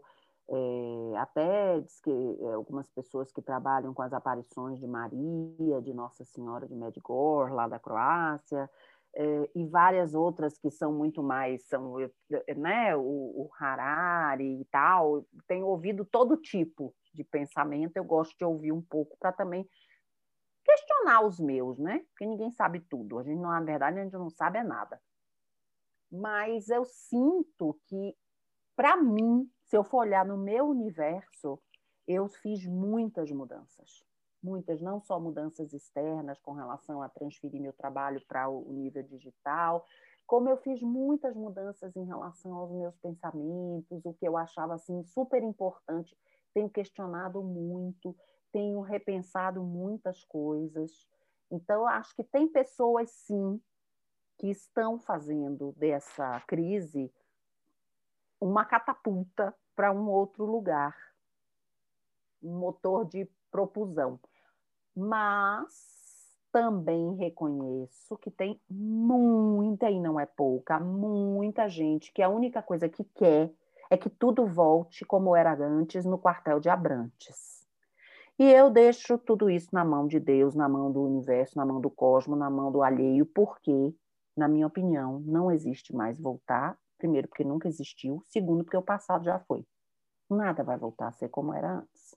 é, 0.51 1.17
até 1.17 1.79
diz 1.79 1.99
que 1.99 2.11
é, 2.11 2.53
algumas 2.53 2.87
pessoas 2.91 3.31
que 3.31 3.41
trabalham 3.41 3.91
com 3.91 4.03
as 4.03 4.13
aparições 4.13 4.79
de 4.79 4.85
Maria, 4.85 5.81
de 5.81 5.91
Nossa 5.95 6.23
Senhora 6.23 6.67
de 6.67 6.75
Medjugorje, 6.75 7.55
lá 7.55 7.67
da 7.67 7.79
Croácia, 7.79 8.69
é, 9.15 9.49
e 9.55 9.65
várias 9.65 10.13
outras 10.13 10.59
que 10.59 10.69
são 10.69 10.93
muito 10.93 11.23
mais, 11.23 11.67
são, 11.67 11.95
né, 12.55 12.95
o, 12.95 13.01
o 13.01 13.49
Harari 13.59 14.61
e 14.61 14.65
tal, 14.65 15.25
tenho 15.47 15.65
ouvido 15.65 16.05
todo 16.05 16.37
tipo 16.37 16.93
de 17.13 17.23
pensamento, 17.23 17.97
eu 17.97 18.03
gosto 18.03 18.37
de 18.37 18.45
ouvir 18.45 18.71
um 18.71 18.81
pouco 18.81 19.17
para 19.17 19.31
também 19.31 19.67
questionar 20.63 21.25
os 21.25 21.39
meus, 21.39 21.77
né? 21.79 22.05
Porque 22.09 22.25
ninguém 22.25 22.51
sabe 22.51 22.79
tudo, 22.81 23.19
a 23.19 23.23
gente, 23.23 23.39
na 23.39 23.61
verdade, 23.61 23.99
a 23.99 24.03
gente 24.03 24.13
não 24.13 24.29
sabe 24.29 24.59
é 24.59 24.63
nada. 24.63 25.01
Mas 26.11 26.69
eu 26.69 26.85
sinto 26.85 27.79
que, 27.87 28.15
para 28.75 28.97
mim, 28.97 29.49
se 29.65 29.77
eu 29.77 29.83
for 29.83 29.99
olhar 29.99 30.25
no 30.25 30.37
meu 30.37 30.67
universo, 30.67 31.59
eu 32.07 32.27
fiz 32.27 32.65
muitas 32.65 33.31
mudanças. 33.31 34.03
muitas, 34.41 34.81
não 34.81 35.01
só 35.01 35.19
mudanças 35.19 35.73
externas 35.73 36.39
com 36.39 36.53
relação 36.53 37.01
a 37.01 37.09
transferir 37.09 37.61
meu 37.61 37.73
trabalho 37.73 38.21
para 38.27 38.47
o 38.49 38.71
nível 38.71 39.03
digital, 39.03 39.85
como 40.25 40.47
eu 40.47 40.57
fiz 40.57 40.81
muitas 40.81 41.35
mudanças 41.35 41.95
em 41.95 42.05
relação 42.05 42.53
aos 42.53 42.71
meus 42.71 42.95
pensamentos, 42.97 44.05
o 44.05 44.13
que 44.13 44.27
eu 44.27 44.37
achava 44.37 44.75
assim 44.75 45.03
super 45.03 45.41
importante, 45.43 46.15
tenho 46.53 46.69
questionado 46.69 47.41
muito, 47.41 48.15
tenho 48.51 48.81
repensado 48.81 49.61
muitas 49.63 50.23
coisas. 50.25 51.07
Então, 51.51 51.87
acho 51.87 52.15
que 52.15 52.23
tem 52.23 52.47
pessoas 52.47 53.09
sim 53.11 53.61
que 54.37 54.47
estão 54.47 54.99
fazendo 54.99 55.73
dessa 55.77 56.39
crise 56.41 57.11
uma 58.39 58.63
catapulta 58.63 59.53
para 59.75 59.91
um 59.91 60.09
outro 60.09 60.45
lugar, 60.45 60.95
um 62.41 62.57
motor 62.57 63.05
de 63.05 63.29
propulsão. 63.51 64.19
Mas 64.95 65.99
também 66.51 67.15
reconheço 67.15 68.17
que 68.17 68.31
tem 68.31 68.59
muita, 68.69 69.89
e 69.89 69.99
não 69.99 70.19
é 70.19 70.25
pouca, 70.25 70.79
muita 70.79 71.67
gente 71.67 72.11
que 72.11 72.21
a 72.21 72.29
única 72.29 72.61
coisa 72.61 72.89
que 72.89 73.03
quer 73.03 73.53
é 73.89 73.97
que 73.97 74.09
tudo 74.09 74.45
volte 74.45 75.03
como 75.03 75.35
era 75.35 75.53
antes 75.53 76.05
no 76.05 76.17
quartel 76.17 76.59
de 76.59 76.69
Abrantes. 76.69 77.67
E 78.37 78.43
eu 78.43 78.69
deixo 78.69 79.17
tudo 79.17 79.49
isso 79.49 79.67
na 79.73 79.83
mão 79.83 80.07
de 80.07 80.19
Deus, 80.19 80.55
na 80.55 80.69
mão 80.69 80.91
do 80.91 81.03
universo, 81.03 81.57
na 81.57 81.65
mão 81.65 81.81
do 81.81 81.89
cosmos, 81.89 82.39
na 82.39 82.49
mão 82.49 82.71
do 82.71 82.81
alheio, 82.81 83.25
porque, 83.25 83.93
na 84.37 84.47
minha 84.47 84.65
opinião, 84.65 85.19
não 85.19 85.51
existe 85.51 85.93
mais 85.93 86.17
voltar. 86.17 86.77
Primeiro, 86.97 87.27
porque 87.27 87.43
nunca 87.43 87.67
existiu. 87.67 88.23
Segundo, 88.27 88.63
porque 88.63 88.77
o 88.77 88.81
passado 88.81 89.25
já 89.25 89.39
foi. 89.39 89.65
Nada 90.29 90.63
vai 90.63 90.77
voltar 90.77 91.07
a 91.07 91.11
ser 91.11 91.27
como 91.29 91.53
era 91.53 91.79
antes. 91.79 92.15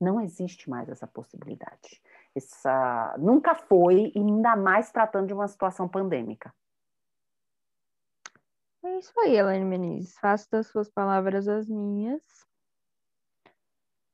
Não 0.00 0.20
existe 0.20 0.70
mais 0.70 0.88
essa 0.88 1.06
possibilidade. 1.06 2.00
Essa 2.34 3.16
nunca 3.18 3.54
foi, 3.54 4.12
e 4.14 4.18
ainda 4.18 4.56
mais 4.56 4.90
tratando 4.92 5.26
de 5.26 5.34
uma 5.34 5.48
situação 5.48 5.88
pandêmica. 5.88 6.54
É 8.84 8.98
isso 8.98 9.12
aí, 9.20 9.36
Elaine 9.36 9.64
Menezes. 9.64 10.16
Faço 10.18 10.50
das 10.50 10.66
suas 10.68 10.88
palavras 10.88 11.48
as 11.48 11.68
minhas. 11.68 12.22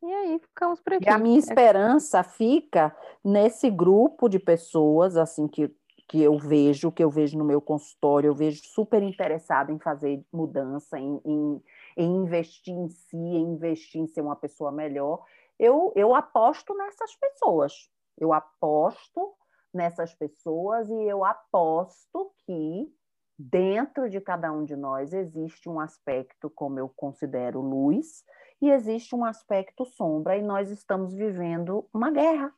E 0.03 0.13
aí 0.13 0.39
ficamos 0.39 0.81
por 0.81 0.95
aqui. 0.95 1.05
E 1.07 1.09
a 1.09 1.19
minha 1.19 1.39
esperança 1.39 2.23
fica 2.23 2.95
nesse 3.25 3.71
grupo 3.71 4.29
de 4.29 4.39
pessoas, 4.39 5.17
assim, 5.17 5.49
que, 5.49 5.75
que 6.09 6.23
eu 6.23 6.39
vejo, 6.39 6.93
que 6.93 7.03
eu 7.03 7.11
vejo 7.11 7.39
no 7.39 7.45
meu 7.45 7.61
consultório, 7.61 8.29
eu 8.29 8.35
vejo 8.35 8.63
super 8.65 9.03
interessada 9.03 9.73
em 9.73 9.79
fazer 9.79 10.23
mudança, 10.33 10.99
em, 10.99 11.21
em, 11.25 11.63
em 11.97 12.17
investir 12.17 12.75
em 12.75 12.89
si, 12.89 13.17
em 13.17 13.55
investir 13.55 14.01
em 14.01 14.07
ser 14.07 14.21
uma 14.21 14.37
pessoa 14.37 14.71
melhor 14.71 15.25
eu, 15.59 15.93
eu 15.95 16.15
aposto 16.15 16.75
nessas 16.75 17.15
pessoas. 17.17 17.91
Eu 18.19 18.33
aposto 18.33 19.35
nessas 19.73 20.15
pessoas 20.15 20.89
e 20.89 21.03
eu 21.05 21.25
aposto 21.25 22.33
que 22.47 22.93
dentro 23.39 24.09
de 24.09 24.21
cada 24.21 24.53
um 24.53 24.65
de 24.65 24.77
nós 24.77 25.13
existe 25.13 25.69
um 25.69 25.81
aspecto, 25.81 26.49
como 26.51 26.79
eu 26.79 26.89
considero 26.89 27.61
luz, 27.61 28.25
e 28.61 28.71
existe 28.71 29.15
um 29.15 29.25
aspecto 29.25 29.85
sombra, 29.85 30.37
e 30.37 30.43
nós 30.43 30.71
estamos 30.71 31.15
vivendo 31.15 31.89
uma 31.93 32.11
guerra. 32.11 32.53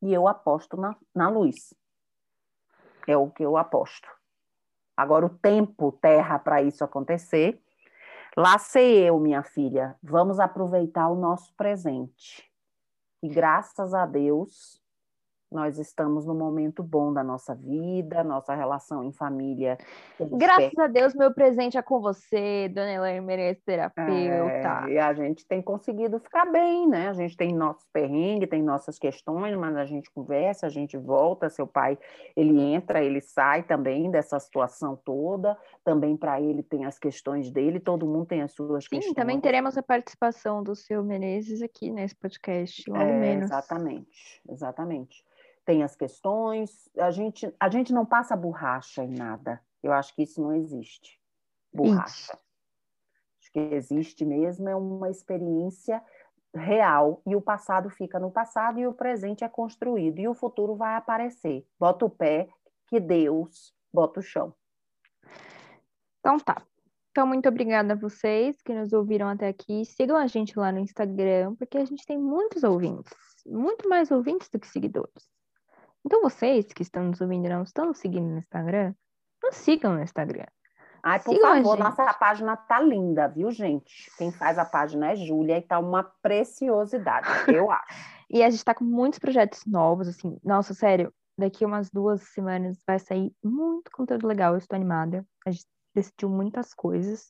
E 0.00 0.12
eu 0.12 0.28
aposto 0.28 0.76
na, 0.76 0.96
na 1.14 1.28
luz. 1.28 1.74
É 3.06 3.16
o 3.16 3.30
que 3.30 3.44
eu 3.44 3.56
aposto. 3.56 4.08
Agora, 4.96 5.26
o 5.26 5.38
tempo, 5.38 5.92
terra, 5.92 6.38
para 6.38 6.62
isso 6.62 6.84
acontecer, 6.84 7.62
Lá 8.36 8.58
sei 8.58 8.96
eu, 9.06 9.20
minha 9.20 9.42
filha, 9.42 9.94
vamos 10.02 10.40
aproveitar 10.40 11.08
o 11.08 11.14
nosso 11.14 11.54
presente. 11.54 12.50
E 13.22 13.28
graças 13.28 13.92
a 13.92 14.06
Deus, 14.06 14.81
nós 15.52 15.78
estamos 15.78 16.24
no 16.24 16.34
momento 16.34 16.82
bom 16.82 17.12
da 17.12 17.22
nossa 17.22 17.54
vida, 17.54 18.24
nossa 18.24 18.54
relação 18.54 19.04
em 19.04 19.12
família. 19.12 19.78
Graças 20.18 20.76
a 20.78 20.86
Deus, 20.86 21.14
meu 21.14 21.32
presente 21.32 21.76
é 21.76 21.82
com 21.82 22.00
você, 22.00 22.68
Dona 22.68 22.92
Elaine 22.92 23.24
Meirelles, 23.24 23.62
terapeuta. 23.62 24.86
É, 24.88 24.92
e 24.92 24.98
a 24.98 25.12
gente 25.12 25.46
tem 25.46 25.60
conseguido 25.60 26.18
ficar 26.18 26.46
bem, 26.50 26.88
né? 26.88 27.08
A 27.08 27.12
gente 27.12 27.36
tem 27.36 27.52
nossos 27.52 27.86
perrengues, 27.92 28.48
tem 28.48 28.62
nossas 28.62 28.98
questões, 28.98 29.54
mas 29.56 29.76
a 29.76 29.84
gente 29.84 30.10
conversa, 30.10 30.66
a 30.66 30.70
gente 30.70 30.96
volta. 30.96 31.50
Seu 31.50 31.66
pai, 31.66 31.98
ele 32.34 32.60
entra, 32.60 33.02
ele 33.02 33.20
sai 33.20 33.62
também 33.62 34.10
dessa 34.10 34.40
situação 34.40 34.96
toda. 34.96 35.56
Também 35.84 36.16
para 36.16 36.40
ele 36.40 36.62
tem 36.62 36.84
as 36.84 36.98
questões 36.98 37.50
dele, 37.50 37.78
todo 37.78 38.06
mundo 38.06 38.26
tem 38.26 38.42
as 38.42 38.52
suas 38.52 38.84
Sim, 38.84 38.90
questões. 38.90 39.04
Sim, 39.10 39.14
também 39.14 39.40
teremos 39.40 39.76
a 39.76 39.82
participação 39.82 40.62
do 40.62 40.74
seu 40.74 41.04
Menezes 41.04 41.60
aqui 41.60 41.90
nesse 41.90 42.14
podcast, 42.14 42.88
logo 42.88 43.02
é, 43.02 43.20
menos. 43.20 43.50
Exatamente, 43.50 44.40
exatamente 44.48 45.24
tem 45.64 45.82
as 45.82 45.94
questões. 45.96 46.90
A 46.98 47.10
gente, 47.10 47.52
a 47.58 47.68
gente 47.68 47.92
não 47.92 48.04
passa 48.04 48.36
borracha 48.36 49.04
em 49.04 49.14
nada. 49.14 49.60
Eu 49.82 49.92
acho 49.92 50.14
que 50.14 50.22
isso 50.22 50.40
não 50.40 50.54
existe. 50.54 51.20
Borracha. 51.72 52.32
Isso. 52.32 52.38
Acho 53.40 53.52
que 53.52 53.58
existe 53.58 54.24
mesmo 54.24 54.68
é 54.68 54.76
uma 54.76 55.10
experiência 55.10 56.02
real 56.54 57.22
e 57.26 57.34
o 57.34 57.40
passado 57.40 57.88
fica 57.90 58.20
no 58.20 58.30
passado 58.30 58.78
e 58.78 58.86
o 58.86 58.92
presente 58.92 59.42
é 59.42 59.48
construído 59.48 60.18
e 60.18 60.28
o 60.28 60.34
futuro 60.34 60.76
vai 60.76 60.96
aparecer. 60.96 61.66
Bota 61.78 62.04
o 62.04 62.10
pé 62.10 62.48
que 62.86 63.00
Deus 63.00 63.74
bota 63.92 64.20
o 64.20 64.22
chão. 64.22 64.54
Então 66.20 66.38
tá. 66.38 66.62
Então, 67.12 67.26
muito 67.26 67.46
obrigada 67.46 67.92
a 67.92 67.96
vocês 67.96 68.56
que 68.62 68.72
nos 68.72 68.90
ouviram 68.94 69.28
até 69.28 69.48
aqui. 69.48 69.84
Sigam 69.84 70.16
a 70.16 70.26
gente 70.26 70.58
lá 70.58 70.72
no 70.72 70.78
Instagram, 70.78 71.54
porque 71.56 71.76
a 71.76 71.84
gente 71.84 72.06
tem 72.06 72.18
muitos 72.18 72.62
ouvintes, 72.64 73.12
muito 73.44 73.86
mais 73.86 74.10
ouvintes 74.10 74.48
do 74.48 74.58
que 74.58 74.66
seguidores. 74.66 75.28
Então, 76.04 76.22
vocês 76.22 76.66
que 76.66 76.82
estão 76.82 77.04
nos 77.04 77.20
ouvindo 77.20 77.48
não 77.48 77.62
estão 77.62 77.86
nos 77.86 77.98
seguindo 77.98 78.28
no 78.28 78.38
Instagram, 78.38 78.94
nos 79.42 79.56
sigam 79.56 79.94
no 79.94 80.02
Instagram. 80.02 80.46
Ai, 81.02 81.18
por 81.18 81.34
sigam 81.34 81.56
favor, 81.56 81.78
nossa 81.78 82.14
página 82.14 82.56
tá 82.56 82.80
linda, 82.80 83.28
viu, 83.28 83.50
gente? 83.50 84.10
Quem 84.16 84.30
faz 84.30 84.58
a 84.58 84.64
página 84.64 85.12
é 85.12 85.16
Júlia 85.16 85.58
e 85.58 85.62
tá 85.62 85.78
uma 85.78 86.04
preciosidade, 86.22 87.26
eu 87.48 87.70
acho. 87.70 87.94
e 88.30 88.42
a 88.42 88.48
gente 88.48 88.64
tá 88.64 88.74
com 88.74 88.84
muitos 88.84 89.18
projetos 89.18 89.64
novos, 89.66 90.06
assim. 90.06 90.38
Nossa, 90.44 90.74
sério, 90.74 91.12
daqui 91.36 91.64
umas 91.64 91.90
duas 91.90 92.22
semanas 92.22 92.78
vai 92.86 92.98
sair 92.98 93.32
muito 93.42 93.90
conteúdo 93.90 94.26
legal. 94.26 94.52
Eu 94.52 94.58
estou 94.58 94.76
animada. 94.76 95.26
A 95.46 95.50
gente 95.50 95.66
decidiu 95.94 96.28
muitas 96.28 96.72
coisas. 96.72 97.26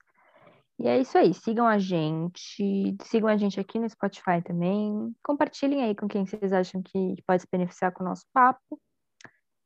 E 0.82 0.88
é 0.88 0.98
isso 0.98 1.16
aí. 1.16 1.32
Sigam 1.32 1.64
a 1.64 1.78
gente. 1.78 2.96
Sigam 3.04 3.28
a 3.28 3.36
gente 3.36 3.60
aqui 3.60 3.78
no 3.78 3.88
Spotify 3.88 4.42
também. 4.44 5.14
Compartilhem 5.22 5.84
aí 5.84 5.94
com 5.94 6.08
quem 6.08 6.26
vocês 6.26 6.52
acham 6.52 6.82
que 6.82 7.22
pode 7.24 7.42
se 7.42 7.48
beneficiar 7.50 7.92
com 7.92 8.02
o 8.02 8.06
nosso 8.08 8.26
papo. 8.32 8.80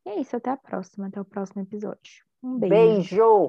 E 0.04 0.10
é 0.10 0.20
isso. 0.20 0.36
Até 0.36 0.50
a 0.50 0.58
próxima. 0.58 1.06
Até 1.06 1.18
o 1.18 1.24
próximo 1.24 1.62
episódio. 1.62 2.22
Um 2.42 2.58
beijo. 2.58 2.70
Beijo! 2.70 3.48